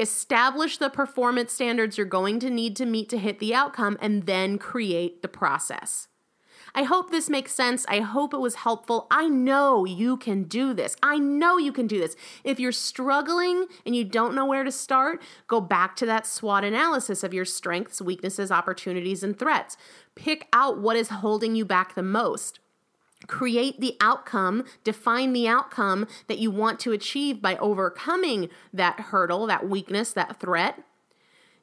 establish 0.00 0.78
the 0.78 0.90
performance 0.90 1.52
standards 1.52 1.96
you're 1.96 2.06
going 2.06 2.40
to 2.40 2.50
need 2.50 2.74
to 2.76 2.86
meet 2.86 3.08
to 3.10 3.18
hit 3.18 3.38
the 3.38 3.54
outcome, 3.54 3.98
and 4.00 4.26
then 4.26 4.58
create 4.58 5.22
the 5.22 5.28
process. 5.28 6.08
I 6.74 6.84
hope 6.84 7.10
this 7.10 7.28
makes 7.28 7.52
sense. 7.52 7.84
I 7.88 7.98
hope 8.00 8.32
it 8.32 8.38
was 8.38 8.56
helpful. 8.56 9.08
I 9.10 9.28
know 9.28 9.84
you 9.84 10.16
can 10.16 10.44
do 10.44 10.72
this. 10.72 10.94
I 11.02 11.18
know 11.18 11.58
you 11.58 11.72
can 11.72 11.86
do 11.88 11.98
this. 11.98 12.14
If 12.44 12.60
you're 12.60 12.70
struggling 12.70 13.66
and 13.84 13.96
you 13.96 14.04
don't 14.04 14.34
know 14.34 14.46
where 14.46 14.62
to 14.62 14.70
start, 14.70 15.20
go 15.48 15.60
back 15.60 15.96
to 15.96 16.06
that 16.06 16.26
SWOT 16.26 16.64
analysis 16.64 17.24
of 17.24 17.34
your 17.34 17.44
strengths, 17.44 18.00
weaknesses, 18.00 18.52
opportunities, 18.52 19.24
and 19.24 19.36
threats. 19.36 19.76
Pick 20.14 20.46
out 20.52 20.78
what 20.78 20.96
is 20.96 21.08
holding 21.08 21.56
you 21.56 21.64
back 21.64 21.94
the 21.94 22.02
most 22.02 22.60
create 23.26 23.80
the 23.80 23.96
outcome, 24.00 24.64
define 24.84 25.32
the 25.32 25.46
outcome 25.46 26.06
that 26.26 26.38
you 26.38 26.50
want 26.50 26.80
to 26.80 26.92
achieve 26.92 27.42
by 27.42 27.56
overcoming 27.56 28.48
that 28.72 29.00
hurdle, 29.00 29.46
that 29.46 29.68
weakness, 29.68 30.12
that 30.12 30.40
threat. 30.40 30.82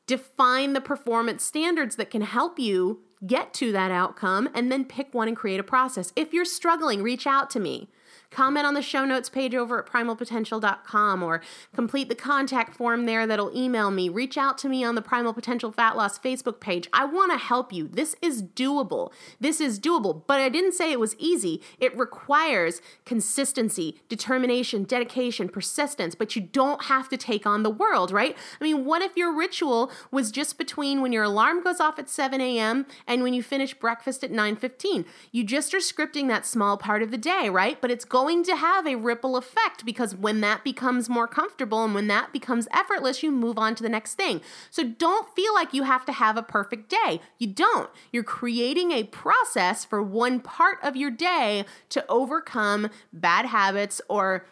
Define 0.05 0.73
the 0.73 0.81
performance 0.81 1.43
standards 1.43 1.95
that 1.97 2.09
can 2.09 2.21
help 2.21 2.59
you 2.59 3.01
get 3.25 3.53
to 3.55 3.71
that 3.71 3.89
outcome, 3.89 4.47
and 4.53 4.71
then 4.71 4.85
pick 4.85 5.13
one 5.13 5.27
and 5.27 5.35
create 5.35 5.59
a 5.59 5.63
process. 5.63 6.13
If 6.15 6.33
you're 6.33 6.45
struggling, 6.45 7.01
reach 7.01 7.25
out 7.25 7.49
to 7.51 7.59
me 7.59 7.89
comment 8.29 8.65
on 8.65 8.73
the 8.73 8.81
show 8.81 9.05
notes 9.05 9.29
page 9.29 9.55
over 9.55 9.79
at 9.79 9.85
primalpotential.com 9.85 11.23
or 11.23 11.41
complete 11.73 12.09
the 12.09 12.15
contact 12.15 12.75
form 12.75 13.05
there 13.05 13.25
that'll 13.25 13.55
email 13.55 13.91
me. 13.91 14.09
Reach 14.09 14.37
out 14.37 14.57
to 14.59 14.69
me 14.69 14.83
on 14.83 14.95
the 14.95 15.01
Primal 15.01 15.33
Potential 15.33 15.71
Fat 15.71 15.95
Loss 15.95 16.19
Facebook 16.19 16.59
page. 16.59 16.87
I 16.93 17.05
want 17.05 17.31
to 17.31 17.37
help 17.37 17.71
you. 17.71 17.87
This 17.87 18.15
is 18.21 18.43
doable. 18.43 19.11
This 19.39 19.61
is 19.61 19.79
doable, 19.79 20.23
but 20.27 20.39
I 20.39 20.49
didn't 20.49 20.73
say 20.73 20.91
it 20.91 20.99
was 20.99 21.15
easy. 21.17 21.61
It 21.79 21.97
requires 21.97 22.81
consistency, 23.05 24.01
determination, 24.09 24.83
dedication, 24.83 25.49
persistence, 25.49 26.15
but 26.15 26.35
you 26.35 26.41
don't 26.41 26.85
have 26.85 27.09
to 27.09 27.17
take 27.17 27.45
on 27.45 27.63
the 27.63 27.69
world, 27.69 28.11
right? 28.11 28.35
I 28.59 28.63
mean, 28.63 28.85
what 28.85 29.01
if 29.01 29.15
your 29.15 29.35
ritual 29.35 29.91
was 30.11 30.31
just 30.31 30.57
between 30.57 31.01
when 31.01 31.11
your 31.11 31.23
alarm 31.23 31.63
goes 31.63 31.79
off 31.79 31.99
at 31.99 32.09
7 32.09 32.41
a.m. 32.41 32.85
and 33.05 33.23
when 33.23 33.33
you 33.33 33.43
finish 33.43 33.73
breakfast 33.73 34.23
at 34.23 34.31
9:15? 34.31 35.05
You 35.31 35.43
just 35.43 35.73
are 35.73 35.77
scripting 35.77 36.27
that 36.27 36.45
small 36.45 36.77
part 36.77 37.01
of 37.01 37.11
the 37.11 37.17
day, 37.17 37.49
right? 37.49 37.79
But 37.79 37.91
it's 37.91 38.05
going 38.17 38.41
to 38.43 38.55
have 38.55 38.87
a 38.87 38.95
ripple 38.95 39.37
effect 39.37 39.85
because 39.85 40.15
when 40.15 40.41
that 40.41 40.63
becomes 40.63 41.07
more 41.07 41.27
comfortable 41.27 41.85
and 41.85 41.93
when 41.93 42.07
that 42.07 42.33
becomes 42.33 42.67
effortless, 42.71 43.21
you 43.21 43.29
move 43.31 43.59
on 43.59 43.75
to 43.75 43.83
the 43.83 43.89
next 43.89 44.15
thing. 44.15 44.41
So 44.71 44.83
don't 44.83 45.29
feel 45.35 45.53
like 45.53 45.71
you 45.71 45.83
have 45.83 46.03
to 46.05 46.11
have 46.11 46.35
a 46.35 46.41
perfect 46.41 46.89
day. 46.89 47.21
You 47.37 47.45
don't. 47.45 47.91
You're 48.11 48.23
creating 48.23 48.91
a 48.91 49.03
process 49.03 49.85
for 49.85 50.01
one 50.01 50.39
part 50.39 50.79
of 50.81 50.95
your 50.95 51.11
day 51.11 51.63
to 51.89 52.03
overcome 52.09 52.89
bad 53.13 53.45
habits 53.45 54.01
or 54.09 54.47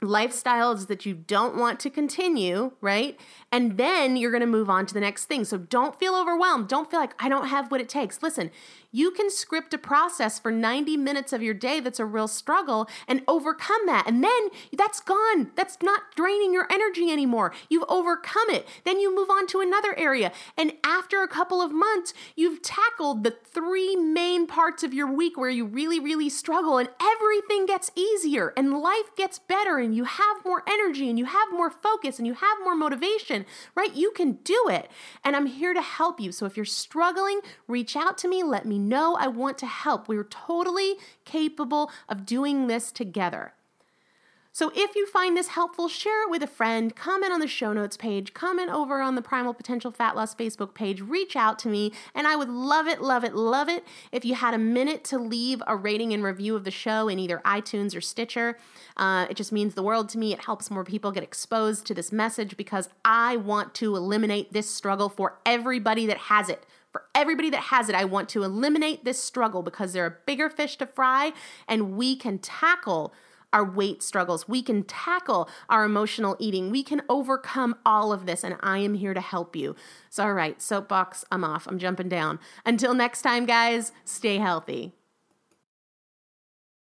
lifestyles 0.00 0.86
that 0.86 1.04
you 1.04 1.12
don't 1.14 1.56
want 1.56 1.80
to 1.80 1.90
continue, 1.90 2.70
right? 2.80 3.18
And 3.52 3.76
then 3.76 4.16
you're 4.16 4.30
going 4.30 4.42
to 4.42 4.46
move 4.46 4.70
on 4.70 4.86
to 4.86 4.94
the 4.94 5.00
next 5.00 5.24
thing. 5.24 5.44
So 5.44 5.58
don't 5.58 5.98
feel 5.98 6.14
overwhelmed. 6.14 6.68
Don't 6.68 6.90
feel 6.90 7.00
like 7.00 7.14
I 7.18 7.28
don't 7.28 7.48
have 7.48 7.70
what 7.70 7.80
it 7.80 7.88
takes. 7.88 8.22
Listen, 8.22 8.50
you 8.92 9.10
can 9.10 9.30
script 9.30 9.74
a 9.74 9.78
process 9.78 10.38
for 10.38 10.50
90 10.50 10.96
minutes 10.96 11.32
of 11.32 11.42
your 11.42 11.54
day 11.54 11.80
that's 11.80 12.00
a 12.00 12.04
real 12.04 12.28
struggle 12.28 12.88
and 13.06 13.22
overcome 13.28 13.86
that. 13.86 14.04
And 14.06 14.22
then 14.22 14.48
that's 14.72 15.00
gone. 15.00 15.50
That's 15.56 15.78
not 15.82 16.14
draining 16.14 16.52
your 16.52 16.66
energy 16.70 17.10
anymore. 17.10 17.52
You've 17.68 17.84
overcome 17.88 18.50
it. 18.50 18.66
Then 18.84 19.00
you 19.00 19.14
move 19.14 19.30
on 19.30 19.46
to 19.48 19.60
another 19.60 19.96
area. 19.98 20.32
And 20.56 20.72
after 20.84 21.22
a 21.22 21.28
couple 21.28 21.60
of 21.60 21.72
months, 21.72 22.14
you've 22.36 22.62
tackled 22.62 23.24
the 23.24 23.36
three 23.52 23.96
main 23.96 24.46
parts 24.46 24.82
of 24.82 24.94
your 24.94 25.12
week 25.12 25.36
where 25.36 25.50
you 25.50 25.64
really, 25.64 26.00
really 26.00 26.28
struggle, 26.28 26.78
and 26.78 26.88
everything 27.00 27.66
gets 27.66 27.90
easier 27.94 28.52
and 28.56 28.78
life 28.80 29.14
gets 29.16 29.38
better, 29.38 29.78
and 29.78 29.94
you 29.94 30.04
have 30.04 30.44
more 30.44 30.62
energy 30.68 31.08
and 31.08 31.18
you 31.18 31.26
have 31.26 31.52
more 31.52 31.70
focus 31.70 32.18
and 32.18 32.26
you 32.26 32.34
have 32.34 32.58
more 32.62 32.76
motivation, 32.76 33.39
right? 33.74 33.94
You 33.94 34.12
can 34.12 34.32
do 34.44 34.66
it. 34.68 34.90
And 35.24 35.36
I'm 35.36 35.46
here 35.46 35.74
to 35.74 35.82
help 35.82 36.20
you. 36.20 36.32
So 36.32 36.46
if 36.46 36.56
you're 36.56 36.64
struggling, 36.64 37.40
reach 37.68 37.96
out 37.96 38.18
to 38.18 38.28
me. 38.28 38.42
Let 38.42 38.66
me 38.66 38.78
know 38.78 39.16
I 39.16 39.28
want 39.28 39.58
to 39.58 39.66
help. 39.66 40.08
We're 40.08 40.24
totally 40.24 40.96
capable 41.24 41.90
of 42.08 42.26
doing 42.26 42.66
this 42.66 42.92
together. 42.92 43.54
So 44.52 44.72
if 44.74 44.96
you 44.96 45.06
find 45.06 45.36
this 45.36 45.48
helpful, 45.48 45.86
share 45.86 46.24
it 46.24 46.30
with 46.30 46.42
a 46.42 46.48
friend, 46.48 46.94
comment 46.94 47.32
on 47.32 47.38
the 47.38 47.46
show 47.46 47.72
notes 47.72 47.96
page, 47.96 48.34
comment 48.34 48.68
over 48.68 49.00
on 49.00 49.14
the 49.14 49.22
Primal 49.22 49.54
Potential 49.54 49.92
Fat 49.92 50.16
Loss 50.16 50.34
Facebook 50.34 50.74
page, 50.74 51.00
reach 51.00 51.36
out 51.36 51.56
to 51.60 51.68
me, 51.68 51.92
and 52.16 52.26
I 52.26 52.34
would 52.34 52.48
love 52.48 52.88
it, 52.88 53.00
love 53.00 53.22
it, 53.22 53.32
love 53.34 53.68
it 53.68 53.84
if 54.10 54.24
you 54.24 54.34
had 54.34 54.52
a 54.52 54.58
minute 54.58 55.04
to 55.04 55.18
leave 55.18 55.62
a 55.68 55.76
rating 55.76 56.12
and 56.12 56.24
review 56.24 56.56
of 56.56 56.64
the 56.64 56.72
show 56.72 57.06
in 57.06 57.20
either 57.20 57.40
iTunes 57.44 57.96
or 57.96 58.00
Stitcher. 58.00 58.58
Uh, 58.96 59.28
it 59.30 59.36
just 59.36 59.52
means 59.52 59.74
the 59.74 59.84
world 59.84 60.08
to 60.10 60.18
me. 60.18 60.32
It 60.32 60.44
helps 60.44 60.68
more 60.68 60.84
people 60.84 61.12
get 61.12 61.22
exposed 61.22 61.86
to 61.86 61.94
this 61.94 62.10
message 62.10 62.56
because 62.56 62.88
I 63.04 63.36
want 63.36 63.72
to 63.74 63.94
eliminate 63.94 64.52
this 64.52 64.68
struggle 64.68 65.08
for 65.08 65.38
everybody 65.46 66.06
that 66.06 66.18
has 66.18 66.48
it 66.48 66.66
for 66.92 67.04
everybody 67.14 67.50
that 67.50 67.60
has 67.60 67.88
it, 67.88 67.94
I 67.94 68.04
want 68.04 68.28
to 68.30 68.42
eliminate 68.42 69.04
this 69.04 69.22
struggle 69.22 69.62
because 69.62 69.92
there 69.92 70.04
are 70.04 70.18
bigger 70.26 70.50
fish 70.50 70.76
to 70.78 70.86
fry 70.86 71.32
and 71.68 71.96
we 71.96 72.16
can 72.16 72.38
tackle 72.38 73.14
our 73.52 73.64
weight 73.64 74.02
struggles. 74.02 74.48
We 74.48 74.62
can 74.62 74.84
tackle 74.84 75.48
our 75.68 75.84
emotional 75.84 76.36
eating. 76.38 76.70
We 76.70 76.82
can 76.82 77.02
overcome 77.08 77.76
all 77.84 78.12
of 78.12 78.26
this, 78.26 78.44
and 78.44 78.56
I 78.60 78.78
am 78.78 78.94
here 78.94 79.14
to 79.14 79.20
help 79.20 79.56
you. 79.56 79.76
So, 80.08 80.24
all 80.24 80.34
right, 80.34 80.60
soapbox, 80.60 81.24
I'm 81.30 81.44
off. 81.44 81.66
I'm 81.66 81.78
jumping 81.78 82.08
down. 82.08 82.38
Until 82.64 82.94
next 82.94 83.22
time, 83.22 83.46
guys, 83.46 83.92
stay 84.04 84.38
healthy. 84.38 84.94